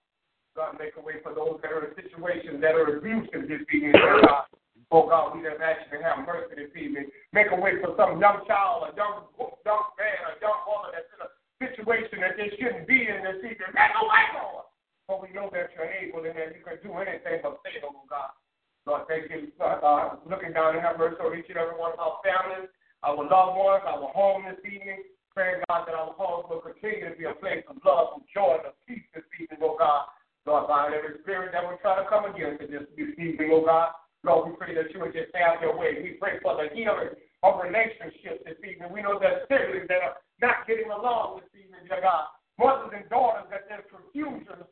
God, 0.57 0.77
make 0.77 0.97
a 0.97 1.05
way 1.05 1.17
for 1.25 1.33
those 1.33 1.61
that 1.65 1.73
are 1.73 1.85
in 1.85 1.97
situations 1.97 2.61
that 2.61 2.77
are 2.77 3.01
abusive 3.01 3.49
this 3.49 3.65
evening, 3.73 3.97
dear 3.97 4.21
God. 4.25 4.49
Oh 4.93 5.09
God, 5.09 5.33
we 5.33 5.41
just 5.41 5.57
ask 5.57 5.89
you 5.89 5.97
to 5.97 6.05
have 6.05 6.29
mercy 6.29 6.53
this 6.53 6.77
evening. 6.77 7.09
Make 7.33 7.49
a 7.49 7.57
way 7.57 7.81
for 7.81 7.97
some 7.97 8.21
young 8.21 8.45
child, 8.45 8.85
a 8.85 8.93
young 8.93 9.25
young 9.65 9.85
man, 9.97 10.21
a 10.29 10.37
young 10.37 10.61
woman 10.69 10.93
that's 10.93 11.09
in 11.17 11.25
a 11.25 11.32
situation 11.63 12.19
that 12.19 12.35
they 12.35 12.51
shouldn't 12.59 12.91
be 12.91 13.07
in 13.07 13.23
this 13.23 13.39
evening. 13.47 13.71
Make 13.71 13.95
a 13.95 14.03
way, 14.03 14.25
Lord. 14.35 14.67
For 15.07 15.23
we 15.23 15.31
know 15.31 15.47
that 15.55 15.71
you're 15.75 15.87
able 15.87 16.27
and 16.27 16.35
that 16.35 16.55
you 16.59 16.63
can 16.67 16.83
do 16.83 16.91
anything 16.99 17.39
but 17.43 17.63
fail, 17.63 17.95
oh 17.95 18.07
God. 18.11 18.35
Lord, 18.83 19.07
thank 19.07 19.31
you, 19.31 19.47
uh, 19.63 20.19
looking 20.27 20.51
down 20.51 20.75
and 20.75 20.83
have 20.83 20.99
mercy 20.99 21.23
on 21.23 21.39
each 21.39 21.47
and 21.47 21.59
every 21.59 21.79
one 21.79 21.95
of 21.95 22.03
our 22.03 22.19
families, 22.27 22.67
our 23.07 23.15
loved 23.15 23.55
ones, 23.55 23.87
our 23.87 24.11
home 24.11 24.43
this 24.51 24.59
evening. 24.67 25.07
Praying, 25.33 25.65
God, 25.71 25.89
that 25.89 25.97
our 25.97 26.13
homes 26.13 26.45
will 26.51 26.61
continue 26.61 27.09
to 27.09 27.17
be 27.17 27.25
a 27.25 27.33
place 27.33 27.65
of 27.65 27.81
love, 27.87 28.21
of 28.21 28.23
joy, 28.29 28.61
and 28.61 28.69
of 28.69 28.77
peace 28.85 29.07
this 29.17 29.25
evening, 29.41 29.65
oh 29.65 29.79
God. 29.79 30.11
Lord, 30.45 30.69
bind 30.69 30.93
every 30.93 31.23
spirit 31.25 31.57
that 31.57 31.65
will 31.65 31.81
try 31.81 31.97
to 31.97 32.05
come 32.11 32.29
against 32.29 32.61
it 32.61 32.69
this 32.69 32.85
evening, 33.17 33.49
oh 33.49 33.65
God. 33.65 33.97
Lord, 34.27 34.51
we 34.51 34.57
pray 34.61 34.75
that 34.75 34.93
you 34.93 35.01
would 35.01 35.17
just 35.17 35.33
have 35.33 35.63
your 35.63 35.73
way. 35.79 35.99
We 36.03 36.21
pray 36.21 36.37
for 36.43 36.59
the 36.59 36.69
healing 36.75 37.17
of 37.43 37.65
relationships 37.65 38.45
this 38.45 38.61
evening. 38.61 38.93
We 38.93 39.03
know 39.03 39.17
that 39.19 39.49
siblings 39.49 39.89
that 39.89 40.05
are 40.05 40.17
not 40.43 40.67
getting 40.67 40.91
along 40.91 41.39
this 41.39 41.55
evening, 41.55 41.87
dear 41.87 42.03
God. 42.03 42.27
Mothers 42.59 42.93
and 42.99 43.07
daughters 43.09 43.47
that 43.49 43.71
there's 43.71 43.87
confusion, 43.87 44.67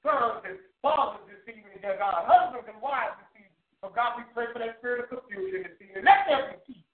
sons 0.00 0.40
and 0.46 0.56
fathers 0.80 1.26
this 1.26 1.42
evening, 1.50 1.82
dear 1.82 1.98
God. 1.98 2.24
Husbands 2.30 2.70
and 2.70 2.78
wives 2.78 3.18
this 3.20 3.42
evening. 3.42 3.66
So 3.82 3.90
God, 3.90 4.22
we 4.22 4.24
pray 4.30 4.46
for 4.54 4.62
that 4.62 4.78
spirit 4.78 5.04
of 5.04 5.10
confusion 5.10 5.66
this 5.66 5.76
evening. 5.82 6.06
Let 6.06 6.24
there 6.30 6.54
be 6.54 6.56
peace. 6.64 6.88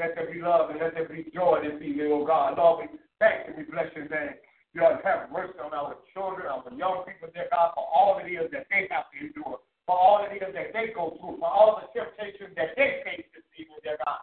Let 0.00 0.16
there 0.16 0.26
be 0.26 0.42
love 0.42 0.72
and 0.72 0.80
let 0.80 0.96
there 0.96 1.06
be 1.06 1.28
joy 1.30 1.62
this 1.62 1.78
evening, 1.78 2.10
oh 2.10 2.24
God. 2.24 2.58
Lord, 2.58 2.88
we 2.88 2.98
thank 3.20 3.46
you. 3.46 3.54
We 3.54 3.68
bless 3.68 3.92
your 3.94 4.08
name. 4.08 4.40
Lord, 4.74 4.98
have 5.06 5.30
mercy 5.30 5.54
on 5.62 5.70
our 5.70 5.94
children, 6.10 6.50
our 6.50 6.66
young 6.74 7.06
people, 7.06 7.30
dear 7.30 7.46
God, 7.54 7.78
for 7.78 7.86
all 7.86 8.18
it 8.18 8.26
is 8.26 8.50
that 8.50 8.66
they 8.66 8.90
have 8.90 9.06
to 9.14 9.16
endure, 9.22 9.62
for 9.86 9.94
all 9.94 10.26
it 10.26 10.34
is 10.34 10.50
that 10.50 10.74
they 10.74 10.90
go 10.90 11.14
through, 11.22 11.38
for 11.38 11.46
all 11.46 11.78
the 11.78 11.86
temptations 11.94 12.50
that 12.58 12.74
they 12.74 13.06
face 13.06 13.22
this 13.30 13.46
evening, 13.54 13.78
dear 13.86 14.02
God. 14.02 14.18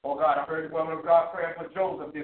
Oh 0.00 0.16
God, 0.16 0.40
I 0.40 0.48
heard 0.48 0.70
the 0.70 0.72
woman 0.72 0.96
of 0.96 1.04
God 1.04 1.28
praying 1.36 1.52
for 1.60 1.68
Joseph 1.76 2.16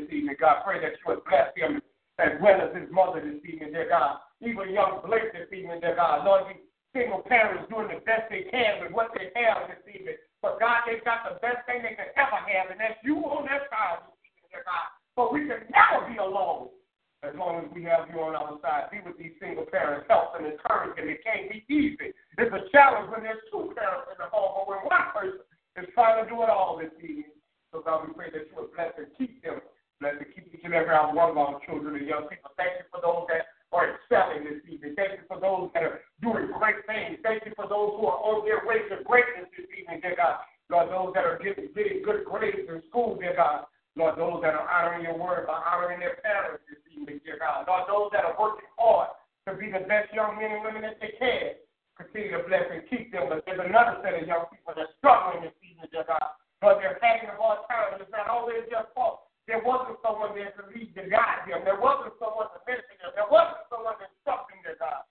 God, 0.47 0.63
pray 0.63 0.79
that 0.79 0.95
you 0.95 1.11
would 1.11 1.27
bless 1.27 1.51
him 1.59 1.83
as 2.23 2.39
well 2.39 2.63
as 2.63 2.71
his 2.71 2.87
mother 2.95 3.19
this 3.19 3.43
evening, 3.43 3.75
dear 3.75 3.91
God. 3.91 4.23
Even 4.39 4.71
young 4.71 5.03
Blake 5.03 5.35
this 5.35 5.51
evening, 5.51 5.83
dear 5.83 5.99
God. 5.99 6.23
Lord, 6.23 6.47
these 6.47 6.63
single 6.95 7.27
parents 7.27 7.67
doing 7.67 7.91
the 7.91 7.99
best 8.07 8.31
they 8.31 8.47
can 8.47 8.79
with 8.79 8.95
what 8.95 9.11
they 9.19 9.35
have 9.35 9.67
this 9.67 9.83
evening. 9.91 10.15
But 10.39 10.63
God, 10.63 10.87
they've 10.87 11.03
got 11.03 11.27
the 11.27 11.43
best 11.43 11.67
thing 11.67 11.83
they 11.83 11.99
can 11.99 12.15
ever 12.15 12.39
have, 12.47 12.71
and 12.71 12.79
that's 12.79 12.95
you 13.03 13.19
on 13.27 13.51
their 13.51 13.67
side 13.67 14.07
this 14.07 14.23
evening, 14.23 14.55
dear 14.55 14.63
God. 14.63 14.87
But 15.19 15.35
we 15.35 15.51
can 15.51 15.67
never 15.67 16.07
be 16.07 16.23
alone 16.23 16.71
as 17.27 17.35
long 17.35 17.67
as 17.67 17.69
we 17.75 17.83
have 17.91 18.07
you 18.07 18.23
on 18.23 18.39
our 18.39 18.55
side. 18.63 18.95
Be 18.95 19.03
with 19.03 19.19
these 19.19 19.35
single 19.43 19.67
parents, 19.67 20.07
help 20.07 20.31
them, 20.31 20.47
encourage 20.47 20.95
them. 20.95 21.11
It 21.11 21.27
can't 21.27 21.51
be 21.51 21.67
easy. 21.67 22.15
It's 22.39 22.55
a 22.55 22.71
challenge 22.71 23.11
when 23.11 23.27
there's 23.27 23.43
two 23.51 23.75
parents 23.75 24.15
in 24.15 24.23
the 24.23 24.31
home, 24.31 24.63
but 24.63 24.71
when 24.71 24.87
one 24.87 25.11
person 25.11 25.43
is 25.75 25.91
trying 25.91 26.23
to 26.23 26.31
do 26.31 26.39
it 26.47 26.55
all 26.55 26.79
this 26.79 26.95
evening. 27.03 27.35
So 27.75 27.83
God, 27.83 28.07
we 28.07 28.15
pray 28.15 28.31
that 28.31 28.47
you 28.47 28.55
would 28.63 28.71
bless 28.79 28.95
and 28.95 29.11
keep 29.19 29.43
them. 29.43 29.59
Bless 30.01 30.13
and 30.21 30.29
keep 30.35 30.53
each 30.53 30.61
and 30.61 30.75
every 30.75 30.93
one 30.93 31.31
of 31.33 31.39
our 31.39 31.57
children 31.65 31.96
and 31.96 31.96
young 32.07 32.31
people. 32.31 32.55
Thank 32.55 32.79
you 32.79 32.87
for 32.89 33.03
those 33.03 33.27
that 33.29 33.51
are 33.75 33.99
excelling 33.99 34.47
this 34.47 34.63
evening. 34.71 34.95
Thank 34.95 35.19
you 35.19 35.27
for 35.27 35.43
those 35.43 35.75
that 35.75 35.83
are 35.83 36.07
doing 36.23 36.49
great 36.55 36.87
things. 36.87 37.19
Thank 37.27 37.43
you 37.45 37.53
for 37.59 37.67
those 37.67 37.99
who 37.99 38.07
are 38.07 38.23
on 38.23 38.47
their 38.47 38.63
way 38.63 38.87
to 38.89 39.03
greatness 39.03 39.51
this 39.53 39.67
evening, 39.75 40.01
dear 40.01 40.15
God. 40.15 40.41
Lord, 40.71 40.91
those 40.91 41.15
that 41.15 41.27
are 41.27 41.39
getting, 41.39 41.71
getting 41.75 42.03
good 42.03 42.27
grades 42.27 42.67
in 42.67 42.83
school, 42.91 43.19
dear 43.19 43.35
God. 43.35 43.67
Lord, 43.95 44.19
those 44.19 44.43
that 44.43 44.53
are 44.53 44.67
honoring 44.67 45.09
your 45.09 45.17
word 45.17 45.47
by 45.47 45.57
honoring 45.57 46.03
their 46.03 46.21
parents 46.21 46.63
this 46.69 46.83
evening, 46.91 47.23
dear 47.25 47.39
God. 47.39 47.65
Lord, 47.67 47.87
those 47.87 48.11
that 48.13 48.27
are 48.27 48.37
working 48.39 48.69
hard 48.77 49.15
to 49.47 49.55
be 49.55 49.71
the 49.71 49.87
best 49.87 50.11
young 50.11 50.37
men 50.37 50.59
and 50.59 50.63
women 50.67 50.83
that 50.83 50.99
they 50.99 51.15
can. 51.19 51.59
Continue 51.97 52.37
to 52.37 52.45
bless 52.45 52.69
and 52.69 52.85
keep 52.93 53.09
them. 53.09 53.33
But 53.33 53.47
there's 53.49 53.63
another 53.63 53.97
set 54.05 54.21
of 54.21 54.29
young 54.29 54.53
people 54.53 54.77
that's 54.77 54.93
struggling 55.01 55.49
this 55.49 55.57
evening, 55.65 55.89
dear 55.89 56.05
God. 56.05 56.35
Lord, 56.61 56.83
they're 56.83 57.01
having 57.01 57.33
a 57.33 57.37
hard 57.41 57.65
time. 57.73 57.97
It's 57.97 58.13
not 58.13 58.29
always 58.29 58.69
their 58.69 58.85
fault. 58.93 59.33
There 59.49 59.63
wasn't 59.63 60.03
someone 60.03 60.35
there 60.35 60.51
to 60.59 60.63
lead 60.75 60.93
to 60.99 61.07
guide 61.07 61.47
them. 61.47 61.63
There 61.63 61.79
wasn't 61.79 62.19
someone 62.19 62.51
to 62.51 62.59
mentor 62.67 62.99
them. 63.01 63.15
There 63.15 63.31
wasn't 63.31 63.65
someone 63.71 63.97
to 64.03 64.11
instruct 64.11 64.51
them, 64.51 64.61
dear 64.67 64.77
God. 64.77 65.07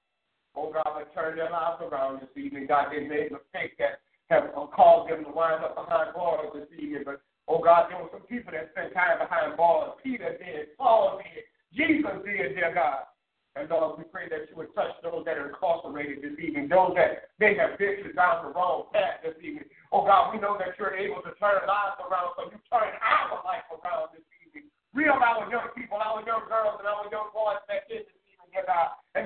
Oh 0.53 0.69
God, 0.69 0.91
but 0.93 1.09
turn 1.15 1.39
their 1.39 1.49
lives 1.49 1.81
around 1.81 2.19
this 2.21 2.35
evening. 2.35 2.67
God, 2.67 2.91
God, 2.91 2.93
they 2.93 3.07
made 3.07 3.31
mistakes 3.31 3.79
that 3.79 4.03
have 4.29 4.51
uh, 4.51 4.67
caused 4.67 5.11
them 5.11 5.23
to 5.23 5.31
wind 5.31 5.63
up 5.63 5.79
behind 5.79 6.11
bars 6.13 6.51
this 6.51 6.67
evening. 6.75 7.07
But, 7.07 7.23
oh 7.47 7.63
God, 7.63 7.87
there 7.87 8.01
were 8.01 8.11
some 8.11 8.27
people 8.27 8.51
that 8.51 8.75
spent 8.75 8.91
time 8.93 9.23
behind 9.23 9.55
bars. 9.55 9.95
Peter 10.03 10.35
did, 10.35 10.75
Paul 10.77 11.21
did, 11.23 11.47
Jesus 11.71 12.19
did, 12.27 12.59
dear 12.59 12.75
God. 12.75 13.07
And 13.55 13.71
Lord, 13.71 13.95
we 13.95 14.03
pray 14.11 14.27
that 14.27 14.51
you 14.51 14.55
would 14.59 14.75
touch 14.75 14.91
those 14.99 15.23
that 15.23 15.39
are 15.39 15.47
incarcerated 15.47 16.19
this 16.19 16.35
evening, 16.43 16.67
those 16.67 16.91
that 16.99 17.31
may 17.39 17.55
have 17.55 17.79
ventured 17.79 18.11
down 18.11 18.43
the 18.43 18.51
wrong 18.51 18.91
path 18.91 19.23
this 19.23 19.39
evening. 19.39 19.63
Oh 19.95 20.03
God, 20.03 20.35
we 20.35 20.43
know 20.43 20.59
that 20.59 20.75
you're 20.75 20.91
able 20.91 21.23
to 21.23 21.31
turn 21.39 21.63
lives 21.63 21.95
around, 22.03 22.35
so 22.35 22.51
you 22.51 22.59
turn 22.67 22.91
our 22.99 23.39
life 23.47 23.63
around 23.71 24.11
this 24.11 24.27
evening. 24.43 24.67
Reel 24.91 25.15
our 25.15 25.47
young 25.47 25.71
people, 25.71 25.95
our 25.95 26.19
young 26.27 26.43
girls, 26.51 26.83
and 26.83 26.87
our 26.87 27.07
young 27.07 27.31
boys 27.31 27.63
back 27.71 27.87
in 27.87 28.03
this 28.03 28.19
evening, 28.27 28.51
dear 28.51 28.67
God, 28.67 28.91
and 29.15 29.23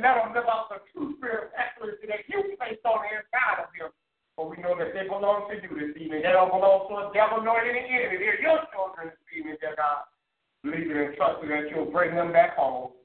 let 0.69 0.82
them 0.82 0.86
live 0.86 0.86
out 0.86 0.86
the 0.86 0.89
true 0.93 1.17
spirit 1.17 1.49
of 1.49 1.51
excellence 1.58 1.97
that 2.05 2.21
you 2.29 2.55
placed 2.58 2.86
on 2.86 3.01
the 3.01 3.10
inside 3.17 3.65
of 3.65 3.69
them. 3.73 3.89
For 4.38 4.47
we 4.47 4.58
know 4.63 4.77
that 4.77 4.95
they 4.95 5.03
belong 5.03 5.51
to 5.51 5.60
you 5.60 5.71
this 5.75 5.97
evening. 5.99 6.23
They 6.23 6.32
don't 6.32 6.53
belong 6.53 6.88
to 6.88 6.95
a 7.03 7.12
devil 7.12 7.43
nor 7.43 7.60
any 7.60 7.84
enemy. 7.84 8.21
They're 8.21 8.39
your 8.39 8.63
children 8.71 9.12
this 9.12 9.27
evening, 9.36 9.60
dear 9.60 9.75
God. 9.75 10.08
Believing 10.63 10.95
and 10.95 11.15
trusting 11.15 11.49
that 11.49 11.67
you'll 11.67 11.91
bring 11.91 12.15
them 12.15 12.32
back 12.32 12.55
home. 12.55 12.95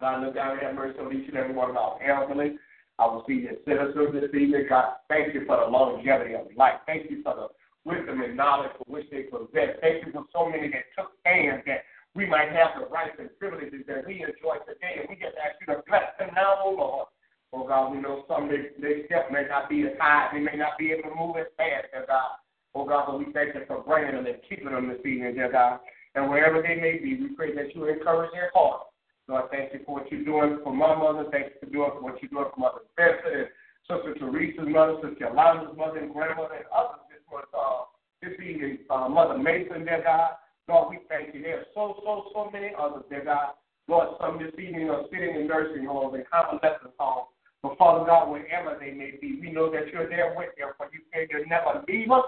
God, 0.00 0.22
look 0.22 0.34
down 0.34 0.58
and 0.58 0.62
have 0.62 0.74
mercy 0.74 0.98
on 0.98 1.14
each 1.14 1.28
and 1.28 1.36
every 1.36 1.54
one 1.54 1.70
of 1.70 1.76
our 1.76 1.98
elderly, 2.02 2.54
our 2.98 3.22
senior 3.26 3.54
citizens 3.66 4.14
this 4.14 4.30
evening. 4.30 4.66
God, 4.68 4.94
thank 5.08 5.34
you 5.34 5.44
for 5.46 5.58
the 5.58 5.66
longevity 5.66 6.34
of 6.34 6.46
life. 6.56 6.82
Thank 6.86 7.10
you 7.10 7.22
for 7.22 7.34
the 7.34 7.46
wisdom 7.88 8.20
and 8.22 8.36
knowledge 8.36 8.70
for 8.78 8.84
which 8.86 9.10
they 9.10 9.26
possess. 9.30 9.78
Thank 9.80 10.06
you 10.06 10.12
for 10.12 10.24
so 10.32 10.48
many 10.48 10.70
that 10.70 10.86
took 10.94 11.10
stands 11.22 11.64
that 11.66 11.82
we 12.14 12.26
might 12.26 12.50
have 12.50 12.80
the 12.80 12.86
rights 12.88 13.16
and 13.18 13.30
privileges 13.38 13.84
that 13.86 14.06
we 14.06 14.24
enjoy 14.24 14.58
today. 14.64 15.00
And 15.00 15.08
we 15.08 15.16
just 15.16 15.36
ask 15.38 15.60
you 15.60 15.74
to 15.74 15.82
bless 15.86 16.14
them 16.18 16.30
now, 16.34 16.58
oh 16.64 16.74
Lord. 16.76 17.06
Oh 17.52 17.66
God, 17.66 17.92
we 17.92 18.00
know 18.00 18.24
some 18.28 18.48
they, 18.48 18.76
they 18.76 19.06
step 19.06 19.32
may 19.32 19.48
not 19.48 19.70
be 19.70 19.82
as 19.88 19.96
high, 19.98 20.28
they 20.32 20.40
may 20.40 20.56
not 20.56 20.76
be 20.78 20.92
able 20.92 21.08
to 21.08 21.16
move 21.16 21.36
as 21.40 21.48
fast, 21.56 21.88
dear 21.92 22.04
God. 22.06 22.36
Oh 22.74 22.84
God, 22.84 23.08
but 23.08 23.18
we 23.18 23.32
thank 23.32 23.54
you 23.54 23.62
for 23.66 23.80
bringing 23.80 24.16
them 24.16 24.26
and 24.26 24.36
keeping 24.48 24.68
them 24.68 24.88
this 24.88 25.00
evening, 25.00 25.34
dear 25.34 25.50
God. 25.50 25.80
And 26.14 26.28
wherever 26.28 26.60
they 26.60 26.76
may 26.76 26.98
be, 26.98 27.16
we 27.16 27.32
pray 27.34 27.54
that 27.54 27.74
you 27.74 27.88
encourage 27.88 28.32
their 28.32 28.50
hearts. 28.52 28.92
Lord, 29.28 29.50
thank 29.50 29.72
you 29.72 29.80
for 29.84 30.00
what 30.00 30.10
you're 30.12 30.24
doing 30.24 30.60
for 30.64 30.72
my 30.72 30.96
mother. 30.96 31.28
Thank 31.30 31.52
you 31.52 31.60
for 31.60 31.72
doing 31.72 31.90
for 31.94 32.02
what 32.02 32.20
you're 32.20 32.32
doing 32.32 32.48
for 32.52 32.60
Mother 32.60 32.80
Spencer 32.92 33.44
and 33.44 33.48
Sister 33.84 34.16
Teresa's 34.20 34.68
mother, 34.68 34.96
Sister 35.04 35.28
Yolanda's 35.28 35.76
mother 35.76 36.00
and 36.00 36.12
grandmother, 36.12 36.60
and 36.60 36.68
others 36.72 37.04
this 37.08 37.24
month, 37.32 37.48
uh, 37.52 37.88
this 38.20 38.36
evening, 38.40 38.84
uh, 38.88 39.08
Mother 39.08 39.36
Mason, 39.36 39.84
dear 39.84 40.02
God. 40.04 40.36
Lord, 40.68 40.90
we 40.90 40.98
thank 41.08 41.34
you. 41.34 41.42
There 41.42 41.60
are 41.60 41.66
so, 41.74 41.96
so, 42.04 42.24
so 42.34 42.50
many 42.52 42.70
others, 42.78 43.04
dear 43.08 43.24
God. 43.24 43.54
Lord, 43.88 44.08
some 44.20 44.38
this 44.38 44.52
evening 44.58 44.90
are 44.90 45.04
sitting 45.10 45.34
in 45.34 45.46
nursing 45.46 45.86
homes 45.86 46.14
and 46.14 46.24
convalescent 46.28 46.92
homes. 46.98 47.28
But 47.62 47.78
Father 47.78 48.04
God, 48.04 48.30
wherever 48.30 48.76
they 48.78 48.92
may 48.92 49.14
be, 49.20 49.38
we 49.40 49.50
know 49.50 49.70
that 49.72 49.88
you're 49.92 50.08
there 50.08 50.34
with 50.36 50.50
them. 50.58 50.68
For 50.76 50.88
you 50.92 51.00
say 51.12 51.26
you'll 51.30 51.48
never 51.48 51.82
leave 51.88 52.10
us 52.10 52.24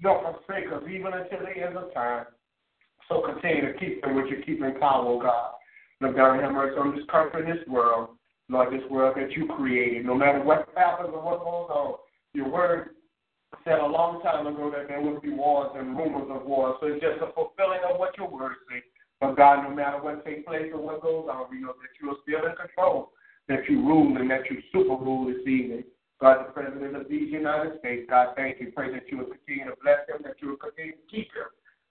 nor 0.00 0.20
forsake 0.20 0.66
us, 0.72 0.82
even 0.90 1.12
until 1.12 1.46
the 1.46 1.62
end 1.62 1.76
of 1.76 1.94
time. 1.94 2.26
So 3.08 3.22
continue 3.22 3.72
to 3.72 3.78
keep 3.78 4.02
them 4.02 4.16
with 4.16 4.26
your 4.26 4.42
keeping 4.42 4.74
power, 4.80 5.06
oh 5.06 5.20
God. 5.20 5.52
Look 6.00 6.16
down 6.16 6.36
and 6.36 6.42
have 6.42 6.52
mercy 6.52 6.78
on 6.78 6.96
this 6.96 7.04
country 7.10 7.42
and 7.44 7.52
this 7.52 7.66
world. 7.68 8.10
Lord, 8.48 8.72
this 8.72 8.88
world 8.90 9.16
that 9.16 9.30
you 9.32 9.46
created. 9.46 10.04
No 10.04 10.14
matter 10.14 10.42
what 10.42 10.68
happens 10.76 11.10
or 11.12 11.22
what 11.22 11.38
goes 11.40 11.70
on, 11.70 11.94
your 12.34 12.48
word 12.48 12.90
said 13.64 13.78
a 13.78 13.86
long 13.86 14.22
time 14.22 14.46
ago 14.46 14.70
that 14.70 14.88
there 14.88 15.00
would 15.00 15.20
be 15.22 15.30
wars 15.30 15.70
and 15.76 15.96
rumors 15.96 16.30
of 16.30 16.46
wars. 16.46 16.76
So 16.80 16.86
it's 16.86 17.02
just 17.02 17.20
a 17.20 17.32
fulfilling 17.32 17.80
of 17.88 17.98
what 17.98 18.16
your 18.16 18.30
word 18.30 18.56
says. 18.70 18.82
But 19.20 19.36
God, 19.36 19.68
no 19.68 19.74
matter 19.74 20.02
what 20.02 20.24
takes 20.24 20.46
place 20.46 20.70
or 20.72 20.80
what 20.80 21.02
goes 21.02 21.28
on, 21.30 21.50
we 21.50 21.60
know 21.60 21.74
that 21.76 21.92
you 22.00 22.10
are 22.10 22.16
still 22.22 22.48
in 22.48 22.56
control, 22.56 23.12
that 23.48 23.68
you 23.68 23.84
rule 23.84 24.16
and 24.16 24.30
that 24.30 24.48
you 24.50 24.62
super 24.72 24.96
rule 24.96 25.26
this 25.26 25.46
evening. 25.46 25.84
God, 26.20 26.46
the 26.46 26.52
President 26.52 26.96
of 26.96 27.08
these 27.08 27.32
United 27.32 27.78
States, 27.80 28.06
God, 28.08 28.34
thank 28.36 28.60
you. 28.60 28.72
Pray 28.74 28.92
that 28.92 29.08
you 29.10 29.18
will 29.18 29.32
continue 29.32 29.64
to 29.64 29.76
bless 29.82 30.08
him, 30.08 30.22
that 30.24 30.36
you 30.40 30.48
will 30.48 30.56
continue 30.56 30.92
to 30.92 31.06
keep 31.10 31.28
him. 31.32 31.48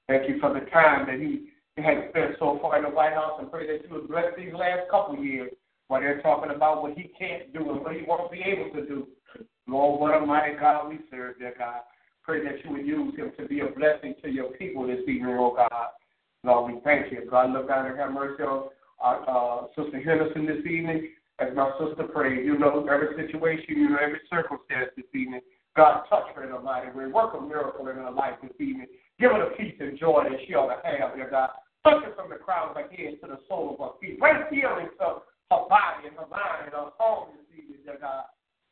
Thank 0.08 0.30
you 0.30 0.40
for 0.40 0.54
the 0.54 0.66
time 0.70 1.06
that 1.06 1.20
he 1.20 1.50
has 1.82 2.10
spent 2.10 2.36
so 2.40 2.58
far 2.62 2.78
in 2.78 2.84
the 2.84 2.90
White 2.90 3.14
House 3.14 3.38
and 3.40 3.52
pray 3.52 3.66
that 3.68 3.86
you 3.86 3.94
would 3.94 4.08
bless 4.08 4.34
these 4.38 4.54
last 4.54 4.90
couple 4.90 5.18
years 5.24 5.52
while 5.88 6.02
they're 6.02 6.22
talking 6.22 6.54
about 6.54 6.82
what 6.82 6.98
he 6.98 7.12
can't 7.18 7.54
do 7.54 7.70
and 7.72 7.82
what 7.82 7.96
he 7.96 8.04
won't 8.08 8.32
be 8.32 8.42
able 8.42 8.70
to 8.74 8.86
do. 8.86 9.08
Lord, 9.70 10.02
what 10.02 10.16
a 10.16 10.26
mighty 10.26 10.58
God 10.60 10.90
we 10.90 11.00
serve, 11.12 11.38
dear 11.40 11.54
God. 11.58 11.82
Pray 12.24 12.44
that 12.44 12.64
you 12.64 12.72
would 12.72 12.86
use 12.86 13.16
him 13.16 13.32
to 13.40 13.48
be 13.48 13.62
a 13.62 13.68
blessing 13.68 14.16
to 14.24 14.30
your 14.30 14.52
people 14.54 14.88
this 14.88 15.02
evening, 15.08 15.38
oh 15.40 15.54
God. 15.56 15.90
Lord, 16.44 16.74
we 16.74 16.80
thank 16.82 17.12
you. 17.12 17.28
God, 17.30 17.52
look 17.52 17.68
down 17.68 17.86
and 17.86 17.98
have 17.98 18.12
mercy 18.12 18.44
on 18.44 18.70
uh, 19.04 19.32
uh, 19.32 19.68
Sister 19.76 20.02
Henderson 20.02 20.46
this 20.46 20.66
evening. 20.66 21.10
As 21.40 21.56
my 21.56 21.72
sister 21.80 22.04
prayed, 22.04 22.46
you 22.46 22.58
know 22.60 22.86
every 22.92 23.16
situation, 23.16 23.66
you 23.70 23.90
know 23.90 23.98
every 24.02 24.20
circumstance 24.30 24.92
this 24.98 25.06
evening. 25.16 25.40
God, 25.76 26.04
touch 26.10 26.28
her 26.36 26.44
in 26.44 26.52
a 26.52 26.60
mighty 26.60 26.92
way. 26.92 27.08
Work 27.08 27.34
a 27.38 27.42
miracle 27.42 27.88
in 27.88 27.96
her 27.96 28.12
life 28.12 28.36
this 28.44 28.52
evening. 28.60 28.88
Give 29.20 29.32
her 29.32 29.48
the 29.48 29.56
peace 29.56 29.76
and 29.80 29.98
joy 29.98 30.24
that 30.28 30.40
she 30.46 30.54
ought 30.54 30.68
to 30.68 30.80
have, 30.84 31.16
dear 31.16 31.30
God. 31.30 31.52
Touch 31.84 32.04
her 32.04 32.12
from 32.16 32.30
the 32.30 32.36
crown 32.36 32.70
of 32.70 32.76
her 32.76 32.90
head 32.92 33.22
to 33.22 33.28
the 33.28 33.40
sole 33.48 33.72
of 33.72 33.80
her 33.80 33.96
feet. 34.02 34.20
Bring 34.20 34.36
healing 34.52 34.92
to 35.00 35.24
her 35.52 35.64
body 35.72 36.12
and 36.12 36.16
her 36.20 36.28
mind 36.28 36.68
and 36.68 36.74
her 36.76 36.92
home 37.00 37.32
this 37.32 37.48
evening, 37.56 37.80
dear 37.86 37.98
God. 38.02 38.28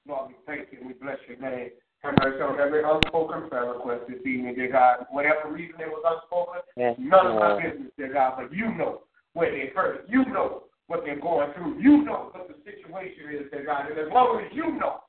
Lord, 0.08 0.30
we 0.30 0.36
thank 0.46 0.72
you 0.72 0.80
and 0.80 0.88
we 0.88 0.93
bless 0.93 1.17
your 1.28 1.38
name. 1.38 1.72
Have 2.00 2.15
mercy 2.22 2.41
on 2.41 2.60
every 2.60 2.84
unspoken 2.84 3.50
prayer 3.50 3.74
request 3.74 4.08
this 4.08 4.24
evening, 4.26 4.56
dear 4.56 4.72
God. 4.72 5.06
Whatever 5.10 5.52
reason 5.52 5.82
it 5.82 5.89
was 5.89 6.04
unspoken, 6.06 6.62
Yes, 6.78 6.96
none 7.00 7.28
of 7.28 7.36
my 7.36 7.62
business, 7.62 7.91
dear 7.98 8.13
God, 8.13 8.36
but 8.38 8.54
you 8.56 8.72
know 8.76 9.02
where 9.34 9.52
they 9.52 9.74
hurt. 9.76 10.06
You 10.08 10.24
know 10.26 10.63
what 10.88 11.02
they're 11.04 11.20
going 11.20 11.52
through. 11.54 11.82
You 11.82 12.06
know 12.06 12.30
what 12.32 12.48
the 12.48 12.56
situation 12.63 13.34
is, 13.34 13.52
dear 13.52 13.65
God. 13.65 13.89
And 13.89 14.00
as 14.00 14.08
long 14.13 14.39
as 14.39 14.56
you 14.56 14.80
know, 14.80 15.02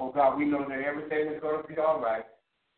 oh 0.00 0.10
God, 0.10 0.36
we 0.36 0.46
know 0.46 0.66
that 0.68 0.80
everything 0.80 1.32
is 1.32 1.40
going 1.40 1.62
to 1.62 1.68
be 1.68 1.76
all 1.78 2.00
right. 2.00 2.24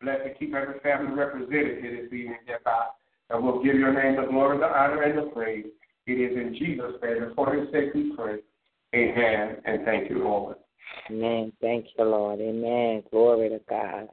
Bless 0.01 0.19
and 0.25 0.37
keep 0.37 0.53
every 0.53 0.79
family 0.81 1.11
represented 1.13 1.81
here 1.81 2.03
this 2.03 2.13
evening, 2.13 2.37
dear 2.45 2.59
God. 2.63 2.93
And 3.29 3.43
we'll 3.43 3.63
give 3.63 3.75
your 3.75 3.93
name 3.93 4.21
the 4.21 4.29
glory, 4.29 4.59
the 4.59 4.65
honor, 4.65 5.01
and 5.01 5.17
the 5.17 5.31
praise. 5.31 5.65
It 6.05 6.13
is 6.13 6.37
in 6.37 6.53
Jesus' 6.53 7.01
name 7.01 7.23
and 7.23 7.35
for 7.35 7.53
his 7.53 7.67
sake 7.71 7.93
we 7.95 8.13
pray. 8.15 8.39
Amen. 8.95 9.57
And 9.65 9.83
thank 9.83 10.09
you, 10.09 10.19
Lord. 10.23 10.57
Amen. 11.09 11.53
Thank 11.61 11.87
you, 11.97 12.03
Lord. 12.03 12.39
Amen. 12.39 13.03
Glory 13.11 13.49
to 13.49 13.59
God. 13.69 14.09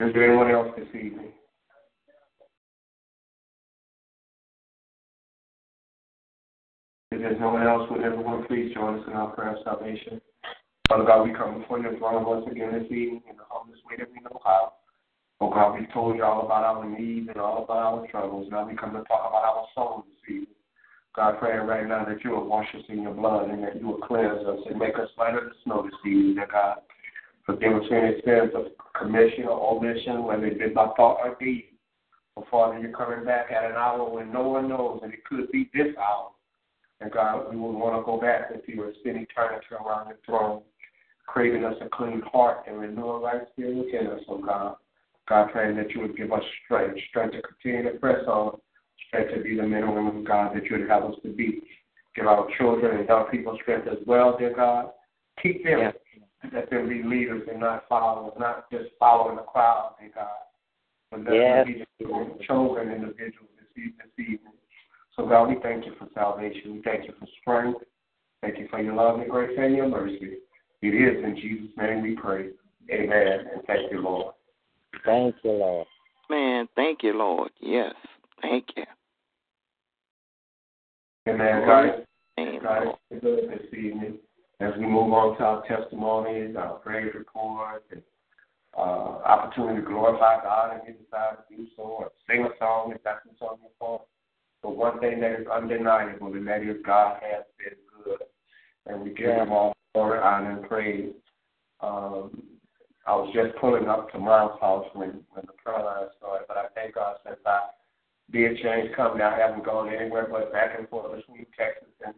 Is 0.00 0.12
there 0.14 0.28
anyone 0.28 0.50
else 0.50 0.68
this 0.76 0.88
evening? 0.88 1.32
If 7.12 7.20
there's 7.20 7.38
no 7.38 7.50
one 7.50 7.62
else, 7.62 7.88
would 7.90 8.02
everyone 8.02 8.46
please 8.46 8.74
join 8.74 8.98
us 8.98 9.04
in 9.06 9.12
our 9.12 9.30
prayer 9.30 9.56
of 9.56 9.62
salvation? 9.64 10.20
Father 10.88 11.04
God, 11.04 11.24
we 11.24 11.34
come 11.34 11.60
before 11.60 11.78
your 11.78 11.96
throne 11.98 12.24
once 12.26 12.46
again 12.50 12.72
this 12.72 12.84
evening 12.84 13.22
in 13.30 13.36
the 13.36 13.44
humblest 13.48 13.82
way 13.86 13.96
that 13.98 14.10
we 14.10 14.20
know 14.20 14.40
how. 14.44 14.74
Oh 15.40 15.50
God, 15.50 15.78
we've 15.78 15.92
told 15.92 16.16
you 16.16 16.24
all 16.24 16.44
about 16.44 16.64
our 16.64 16.88
needs 16.88 17.28
and 17.28 17.38
all 17.38 17.64
about 17.64 17.76
our 17.76 18.06
troubles. 18.08 18.48
Now 18.50 18.66
we 18.66 18.76
come 18.76 18.92
to 18.92 19.02
talk 19.04 19.28
about 19.28 19.44
our 19.44 19.66
souls 19.74 20.04
this 20.08 20.34
evening. 20.34 20.61
God, 21.14 21.38
praying 21.38 21.66
right 21.66 21.86
now 21.86 22.04
that 22.06 22.24
you 22.24 22.30
will 22.30 22.48
wash 22.48 22.68
us 22.74 22.84
in 22.88 23.02
your 23.02 23.12
blood 23.12 23.50
and 23.50 23.62
that 23.62 23.78
you 23.78 23.86
will 23.86 23.98
cleanse 23.98 24.46
us 24.46 24.60
and 24.68 24.78
make 24.78 24.94
us 24.94 25.08
white 25.16 25.34
as 25.34 25.52
snow 25.64 25.82
this 25.82 25.92
evening, 26.06 26.36
dear 26.36 26.48
God. 26.50 26.78
Forgive 27.44 27.74
us 27.74 27.84
any 27.90 28.14
sins 28.24 28.52
of 28.54 28.66
commission 28.98 29.44
or 29.44 29.76
omission, 29.76 30.24
whether 30.24 30.46
it 30.46 30.58
be 30.58 30.68
by 30.68 30.86
thought 30.96 31.18
or 31.22 31.36
deed. 31.38 31.68
Oh, 32.36 32.46
Father, 32.50 32.78
you're 32.78 32.96
coming 32.96 33.26
back 33.26 33.50
at 33.50 33.70
an 33.70 33.76
hour 33.76 34.08
when 34.08 34.32
no 34.32 34.48
one 34.48 34.68
knows, 34.70 35.00
and 35.02 35.12
it 35.12 35.22
could 35.26 35.50
be 35.52 35.68
this 35.74 35.94
hour. 35.98 36.30
And 37.02 37.12
God, 37.12 37.50
we 37.50 37.56
would 37.56 37.72
want 37.72 38.00
to 38.00 38.06
go 38.06 38.18
back 38.18 38.50
with 38.50 38.62
you 38.66 38.84
and 38.84 38.94
spend 39.00 39.16
eternity 39.16 39.66
around 39.72 40.06
your 40.08 40.18
throne, 40.24 40.62
creating 41.26 41.64
us 41.64 41.74
a 41.82 41.88
clean 41.90 42.22
heart 42.32 42.64
and 42.66 42.78
renew 42.78 43.06
a 43.06 43.20
right 43.20 43.42
spirit 43.52 43.76
within 43.76 44.06
us, 44.06 44.22
oh 44.28 44.38
God. 44.38 44.76
God, 45.28 45.50
praying 45.52 45.76
that 45.76 45.90
you 45.90 46.00
would 46.00 46.16
give 46.16 46.32
us 46.32 46.42
strength, 46.64 46.98
strength 47.10 47.34
to 47.34 47.42
continue 47.42 47.92
to 47.92 47.98
press 47.98 48.24
on, 48.26 48.58
strength 49.08 49.34
to 49.34 49.42
be 49.42 49.56
the 49.56 49.62
men 49.62 49.84
and 49.84 49.94
women 49.94 50.18
of 50.18 50.24
God 50.24 50.54
that 50.54 50.64
you 50.64 50.78
would 50.78 50.88
have 50.88 51.04
us 51.04 51.14
to 51.22 51.28
be. 51.32 51.62
Give 52.14 52.26
our 52.26 52.46
children 52.58 52.98
and 52.98 53.08
young 53.08 53.24
people 53.30 53.58
strength 53.62 53.88
as 53.88 53.98
well, 54.06 54.36
dear 54.38 54.54
God. 54.54 54.90
Keep 55.42 55.64
them. 55.64 55.78
Yes. 55.78 55.94
Let 56.52 56.70
them 56.70 56.88
be 56.88 57.02
leaders 57.02 57.48
and 57.50 57.60
not 57.60 57.88
followers, 57.88 58.34
not 58.38 58.70
just 58.70 58.90
following 58.98 59.36
the 59.36 59.42
crowd, 59.42 59.94
dear 60.00 60.10
God. 60.14 60.28
But 61.10 61.24
let 61.24 61.34
Yes. 61.34 61.66
them 61.66 61.86
be 61.98 62.44
chosen 62.44 62.90
individuals 62.90 63.48
this 63.58 63.84
eve- 63.84 63.96
this 63.98 64.18
evening. 64.26 64.52
So, 65.16 65.26
God, 65.26 65.48
we 65.48 65.56
thank 65.56 65.86
you 65.86 65.94
for 65.94 66.08
salvation. 66.14 66.74
We 66.74 66.82
thank 66.82 67.06
you 67.06 67.12
for 67.12 67.26
strength. 67.40 67.82
Thank 68.40 68.58
you 68.58 68.66
for 68.68 68.80
your 68.80 68.94
love 68.94 69.20
and 69.20 69.30
grace 69.30 69.56
and 69.56 69.76
your 69.76 69.88
mercy. 69.88 70.38
It 70.80 70.94
is 70.94 71.22
in 71.22 71.36
Jesus' 71.36 71.76
name 71.76 72.02
we 72.02 72.16
pray. 72.16 72.50
Amen. 72.90 73.48
And 73.52 73.62
thank 73.66 73.92
you, 73.92 74.00
Lord. 74.00 74.34
Thank 75.04 75.36
you, 75.44 75.52
Lord. 75.52 75.86
Man, 76.28 76.68
thank 76.74 77.02
you, 77.02 77.12
Lord. 77.12 77.50
Yes, 77.60 77.94
thank 78.42 78.66
you. 78.76 78.84
Amen. 81.28 81.62
God, 81.66 82.04
God 82.62 82.82
Amen. 82.82 82.94
is 83.10 83.20
good 83.20 83.50
this 83.50 83.78
evening. 83.78 84.18
As 84.60 84.72
we 84.78 84.86
move 84.86 85.12
on 85.12 85.36
to 85.38 85.44
our 85.44 85.62
testimonies, 85.66 86.54
our 86.56 86.74
praise 86.74 87.12
reports, 87.14 87.84
and 87.90 88.02
uh, 88.76 88.80
opportunity 88.80 89.80
to 89.80 89.86
glorify 89.86 90.42
God 90.42 90.80
if 90.80 90.88
you 90.88 90.94
decide 90.94 91.36
to 91.48 91.56
do 91.56 91.66
so, 91.76 91.82
or 91.82 92.10
sing 92.28 92.44
a 92.44 92.50
song 92.58 92.92
if 92.94 93.02
that's 93.02 93.20
what's 93.26 93.40
on 93.42 93.58
your 93.60 93.70
heart. 93.80 94.02
But 94.62 94.76
one 94.76 95.00
thing 95.00 95.20
that 95.20 95.40
is 95.40 95.46
undeniable, 95.46 96.32
and 96.34 96.46
that 96.46 96.62
is 96.62 96.76
God 96.84 97.20
has 97.22 97.44
been 97.58 97.78
good. 98.04 98.22
And 98.86 99.02
we 99.02 99.10
give 99.10 99.26
Yeah. 99.28 99.42
him 99.42 99.52
all 99.52 99.72
glory, 99.94 100.20
honor, 100.20 100.50
and 100.52 100.68
praise. 100.68 101.14
Um, 101.80 102.42
I 103.06 103.16
was 103.16 103.32
just 103.34 103.56
pulling 103.56 103.88
up 103.88 104.10
to 104.12 104.18
mom's 104.18 104.60
house 104.60 104.86
when, 104.94 105.24
when 105.30 105.44
the 105.46 105.52
prayer 105.54 105.84
line 105.84 106.08
started, 106.18 106.46
but 106.46 106.56
I 106.56 106.68
thank 106.74 106.94
God 106.94 107.16
since 107.26 107.40
I 107.44 107.62
did 108.32 108.58
change 108.58 108.94
company, 108.96 109.22
I 109.22 109.38
haven't 109.38 109.64
gone 109.64 109.92
anywhere 109.92 110.26
but 110.30 110.52
back 110.52 110.78
and 110.78 110.88
forth 110.88 111.16
between 111.16 111.46
Texas 111.56 111.88
and 112.04 112.14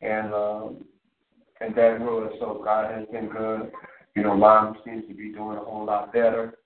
and 0.00 0.34
um, 0.34 0.84
and 1.60 1.74
Baton 1.74 2.02
Rouge. 2.02 2.32
So 2.40 2.60
God 2.64 2.92
has 2.92 3.06
been 3.10 3.28
good. 3.28 3.70
You 4.14 4.24
know, 4.24 4.36
mom 4.36 4.76
seems 4.84 5.06
to 5.08 5.14
be 5.14 5.32
doing 5.32 5.56
a 5.56 5.64
whole 5.64 5.86
lot 5.86 6.12
better. 6.12 6.58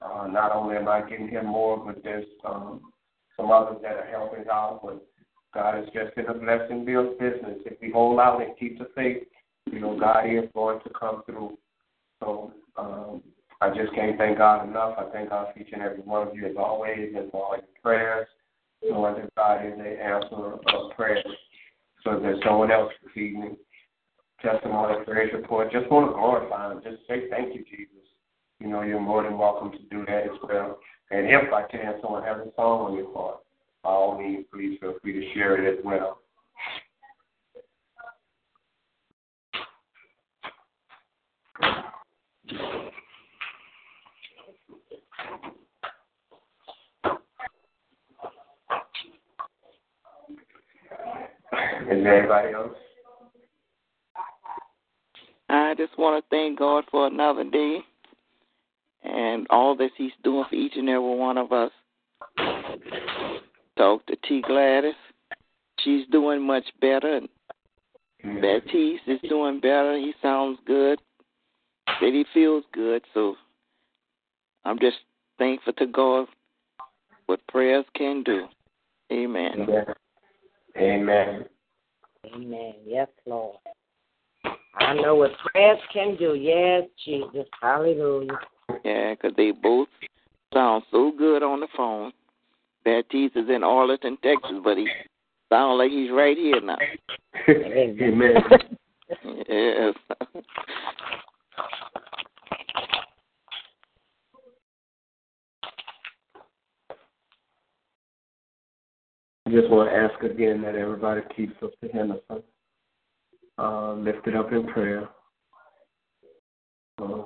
Uh, 0.00 0.28
not 0.28 0.52
only 0.52 0.76
am 0.76 0.88
I 0.88 1.02
getting 1.08 1.28
him 1.28 1.46
more, 1.46 1.78
but 1.84 2.02
there's 2.02 2.26
um, 2.44 2.92
some 3.36 3.50
others 3.50 3.78
that 3.82 3.96
are 3.96 4.06
helping 4.06 4.44
out. 4.50 4.80
But 4.82 5.04
God 5.52 5.74
has 5.74 5.86
just 5.86 6.14
been 6.14 6.26
a 6.26 6.34
blessing 6.34 6.84
Bill's 6.84 7.18
business. 7.18 7.58
If 7.64 7.80
we 7.80 7.90
hold 7.90 8.20
out 8.20 8.42
and 8.42 8.56
keep 8.58 8.78
the 8.78 8.88
faith, 8.94 9.24
you 9.70 9.80
know, 9.80 9.98
God 9.98 10.26
is 10.26 10.48
going 10.54 10.80
to 10.80 10.90
come 10.98 11.22
through. 11.26 11.58
So 12.20 12.52
um, 12.76 13.22
I 13.60 13.70
just 13.70 13.94
can't 13.94 14.16
thank 14.18 14.38
God 14.38 14.68
enough. 14.68 14.94
I 14.98 15.10
thank 15.12 15.30
God 15.30 15.48
for 15.52 15.60
each 15.60 15.70
and 15.72 15.82
every 15.82 15.98
one 15.98 16.28
of 16.28 16.34
you 16.34 16.46
as 16.46 16.56
always 16.58 17.14
and 17.16 17.30
for 17.30 17.44
all 17.44 17.56
your 17.56 17.64
prayers. 17.82 18.28
That 18.88 19.30
God 19.36 19.66
is 19.66 19.72
an 19.74 19.86
answer 19.86 20.54
of 20.54 20.90
prayer. 20.96 21.22
So 22.04 22.12
if 22.12 22.22
there's 22.22 22.42
someone 22.44 22.70
else 22.70 22.92
this 23.02 23.16
evening, 23.20 23.56
testimony, 24.40 25.04
praise 25.04 25.32
report, 25.34 25.72
just 25.72 25.90
want 25.90 26.08
to 26.08 26.12
glorify 26.14 26.72
Him. 26.72 26.80
Just 26.84 27.06
say 27.08 27.28
thank 27.28 27.54
you, 27.54 27.64
Jesus. 27.64 27.90
You 28.60 28.68
know, 28.68 28.82
you're 28.82 29.00
more 29.00 29.22
than 29.24 29.38
welcome 29.38 29.72
to 29.72 29.78
do 29.90 30.04
that 30.06 30.24
as 30.24 30.38
well. 30.42 30.78
And 31.10 31.26
if 31.26 31.52
I 31.52 31.62
can, 31.70 31.94
someone 32.00 32.22
has 32.22 32.38
a 32.38 32.50
song 32.56 32.92
on 32.92 32.96
your 32.96 33.12
heart, 33.12 33.38
by 33.82 33.90
all 33.90 34.18
means, 34.18 34.46
please 34.52 34.78
feel 34.80 34.94
free 35.02 35.12
to 35.12 35.34
share 35.34 35.62
it 35.62 35.78
as 35.78 35.84
well. 35.84 36.20
Is 51.90 52.02
there 52.02 52.18
anybody 52.18 52.52
else? 52.52 52.72
I 55.48 55.74
just 55.76 55.96
want 55.98 56.22
to 56.22 56.28
thank 56.30 56.58
God 56.58 56.84
for 56.90 57.06
another 57.06 57.44
day 57.44 57.78
and 59.04 59.46
all 59.50 59.76
that 59.76 59.90
He's 59.96 60.10
doing 60.24 60.44
for 60.48 60.56
each 60.56 60.72
and 60.74 60.88
every 60.88 61.16
one 61.16 61.38
of 61.38 61.52
us. 61.52 61.70
Talk 63.78 64.04
to 64.06 64.16
T. 64.28 64.42
Gladys. 64.46 64.94
She's 65.80 66.06
doing 66.10 66.44
much 66.44 66.64
better. 66.80 67.20
Baptiste 68.24 69.02
is 69.06 69.20
doing 69.28 69.60
better. 69.60 69.96
He 69.96 70.12
sounds 70.20 70.58
good. 70.66 70.98
Said 72.00 72.12
he 72.12 72.24
feels 72.34 72.64
good. 72.72 73.02
So 73.14 73.36
I'm 74.64 74.78
just 74.80 74.96
thankful 75.38 75.74
to 75.74 75.86
God 75.86 76.26
what 77.26 77.46
prayers 77.46 77.84
can 77.94 78.24
do. 78.24 78.46
Amen. 79.12 79.52
Amen. 79.60 79.84
Amen. 80.76 81.44
Amen. 82.34 82.74
Yes, 82.84 83.08
Lord. 83.26 83.56
I 84.78 84.94
know 84.94 85.14
what 85.14 85.32
prayers 85.38 85.78
can 85.92 86.16
do. 86.16 86.34
Yes, 86.34 86.84
Jesus. 87.04 87.46
Hallelujah. 87.60 88.38
Yeah, 88.84 89.14
'cause 89.14 89.32
they 89.36 89.50
both 89.52 89.88
sound 90.52 90.84
so 90.90 91.10
good 91.12 91.42
on 91.42 91.60
the 91.60 91.68
phone. 91.68 92.12
Baptiste 92.84 93.36
is 93.36 93.48
in 93.48 93.64
Arlington, 93.64 94.16
Texas, 94.18 94.58
but 94.62 94.76
he 94.78 94.88
sounds 95.48 95.78
like 95.78 95.90
he's 95.90 96.10
right 96.10 96.36
here 96.36 96.60
now. 96.60 96.78
Amen. 97.48 98.44
Yes. 99.48 99.94
I 100.10 100.26
just 109.50 109.70
want 109.70 109.88
to 109.88 109.96
ask 109.96 110.22
again 110.22 110.60
that 110.62 110.74
everybody 110.74 111.20
keeps 111.36 111.52
Sister 111.54 111.88
Henderson 111.92 112.42
uh, 113.58 113.92
lifted 113.94 114.34
up 114.34 114.52
in 114.52 114.66
prayer. 114.66 115.08
Uh, 117.00 117.24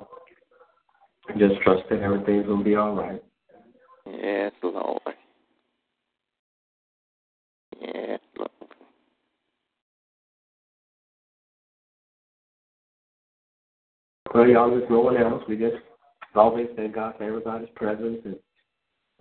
just 1.37 1.59
trust 1.63 1.83
that 1.89 2.01
everything's 2.01 2.45
going 2.45 2.59
to 2.59 2.65
be 2.65 2.75
all 2.75 2.93
right. 2.95 3.23
yes, 4.05 4.51
Lord. 4.61 4.99
Yes, 7.79 8.19
Lord. 8.37 8.51
Well, 14.33 14.47
y'all, 14.47 14.69
there's 14.69 14.89
no 14.89 14.99
one 14.99 15.17
else. 15.17 15.43
We 15.47 15.57
just 15.57 15.75
always 16.35 16.67
thank 16.75 16.95
God 16.95 17.15
for 17.17 17.23
everybody's 17.23 17.69
presence 17.75 18.19
and 18.25 18.35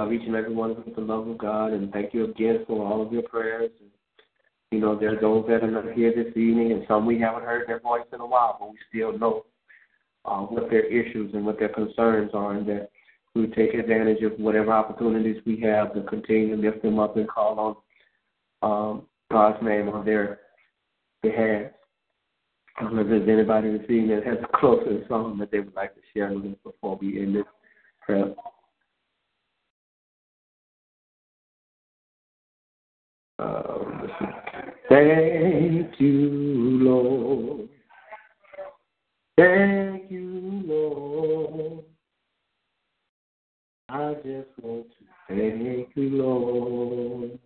love 0.00 0.12
each 0.12 0.26
and 0.26 0.34
every 0.34 0.54
one 0.54 0.70
of 0.70 0.84
with 0.84 0.94
the 0.94 1.00
love 1.00 1.28
of 1.28 1.38
God. 1.38 1.72
And 1.72 1.92
thank 1.92 2.14
you 2.14 2.24
again 2.24 2.64
for 2.66 2.86
all 2.86 3.02
of 3.02 3.12
your 3.12 3.22
prayers. 3.22 3.70
And, 3.80 3.90
you 4.70 4.80
know, 4.80 4.98
there 4.98 5.16
are 5.16 5.20
those 5.20 5.44
that 5.48 5.62
are 5.62 5.70
not 5.70 5.92
here 5.92 6.12
this 6.14 6.34
evening, 6.36 6.72
and 6.72 6.84
some 6.88 7.04
we 7.04 7.18
haven't 7.18 7.44
heard 7.44 7.68
their 7.68 7.80
voice 7.80 8.06
in 8.12 8.20
a 8.20 8.26
while, 8.26 8.56
but 8.58 8.70
we 8.70 8.78
still 8.88 9.16
know 9.18 9.44
uh, 10.24 10.40
what 10.40 10.70
their 10.70 10.84
issues 10.86 11.34
and 11.34 11.44
what 11.44 11.58
their 11.58 11.68
concerns 11.68 12.30
are, 12.34 12.54
and 12.54 12.66
that 12.68 12.90
we 13.34 13.46
take 13.48 13.74
advantage 13.74 14.22
of 14.22 14.32
whatever 14.38 14.72
opportunities 14.72 15.42
we 15.44 15.60
have 15.60 15.92
to 15.94 16.02
continue 16.02 16.56
to 16.56 16.62
lift 16.62 16.82
them 16.82 16.98
up 16.98 17.16
and 17.16 17.28
call 17.28 17.84
on 18.62 18.90
um, 18.92 19.06
God's 19.30 19.62
name 19.62 19.88
on 19.88 20.04
their 20.04 20.40
behalf. 21.22 21.72
I 22.78 22.84
don't 22.84 22.94
know 22.94 23.02
if 23.02 23.08
there's 23.08 23.28
anybody 23.28 23.68
in 23.68 23.78
this 23.78 23.90
evening 23.90 24.16
that 24.16 24.26
has 24.26 24.38
a 24.42 24.56
closer 24.58 25.04
song 25.08 25.36
that 25.38 25.50
they 25.50 25.60
would 25.60 25.74
like 25.74 25.94
to 25.94 26.00
share 26.14 26.32
with 26.32 26.44
us 26.46 26.58
before 26.64 26.96
we 27.00 27.20
end 27.20 27.36
this 27.36 27.44
prayer. 28.00 28.34
Thank 34.88 36.00
you, 36.00 36.28
Lord. 36.82 37.68
Thank 39.38 40.10
you, 40.10 40.62
Lord. 40.66 41.84
I 43.88 44.14
just 44.14 44.48
want 44.60 44.86
to 44.88 45.04
thank 45.28 45.88
you, 45.94 46.10
Lord. 46.10 47.38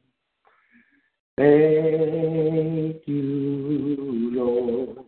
Thank 1.37 3.03
you, 3.07 4.31
Lord. 4.33 4.99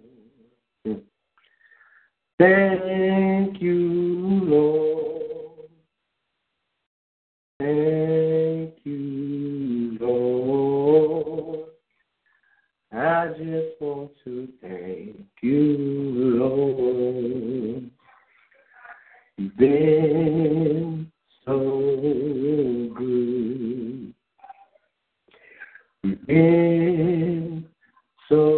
Thank 2.38 3.62
you, 3.62 3.78
Lord. 4.44 4.85
Want 13.80 14.10
to 14.24 14.48
thank 14.62 15.26
you, 15.42 15.76
Lord. 16.38 17.90
You've 19.36 19.56
been 19.56 21.12
so 21.44 21.58
good. 22.96 24.14
You've 26.02 26.26
been 26.26 27.66
so 28.28 28.55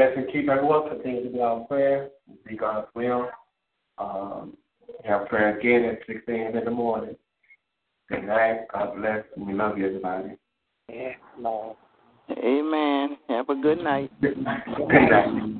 bless 0.00 0.16
and 0.16 0.32
keep 0.32 0.48
everyone. 0.48 0.88
Continue 0.88 1.24
to 1.24 1.30
be 1.30 1.40
our 1.40 1.60
prayer. 1.66 2.08
Be 2.46 2.56
God's 2.56 2.88
will. 2.94 3.28
Um, 3.98 4.56
have 5.04 5.28
prayer 5.28 5.58
again 5.58 5.84
at 5.84 5.98
6 6.06 6.20
a.m. 6.26 6.56
in 6.56 6.64
the 6.64 6.70
morning. 6.70 7.16
Good 8.08 8.24
night. 8.24 8.60
God 8.72 8.96
bless. 8.96 9.24
And 9.36 9.46
we 9.46 9.52
love 9.52 9.76
you, 9.76 9.86
everybody. 9.86 10.36
Yes, 10.88 11.16
Lord. 11.38 11.76
Amen. 12.30 13.18
Have 13.28 13.50
a 13.50 13.54
good 13.54 13.78
night. 13.78 14.10
Good 14.22 14.38
night. 14.42 15.59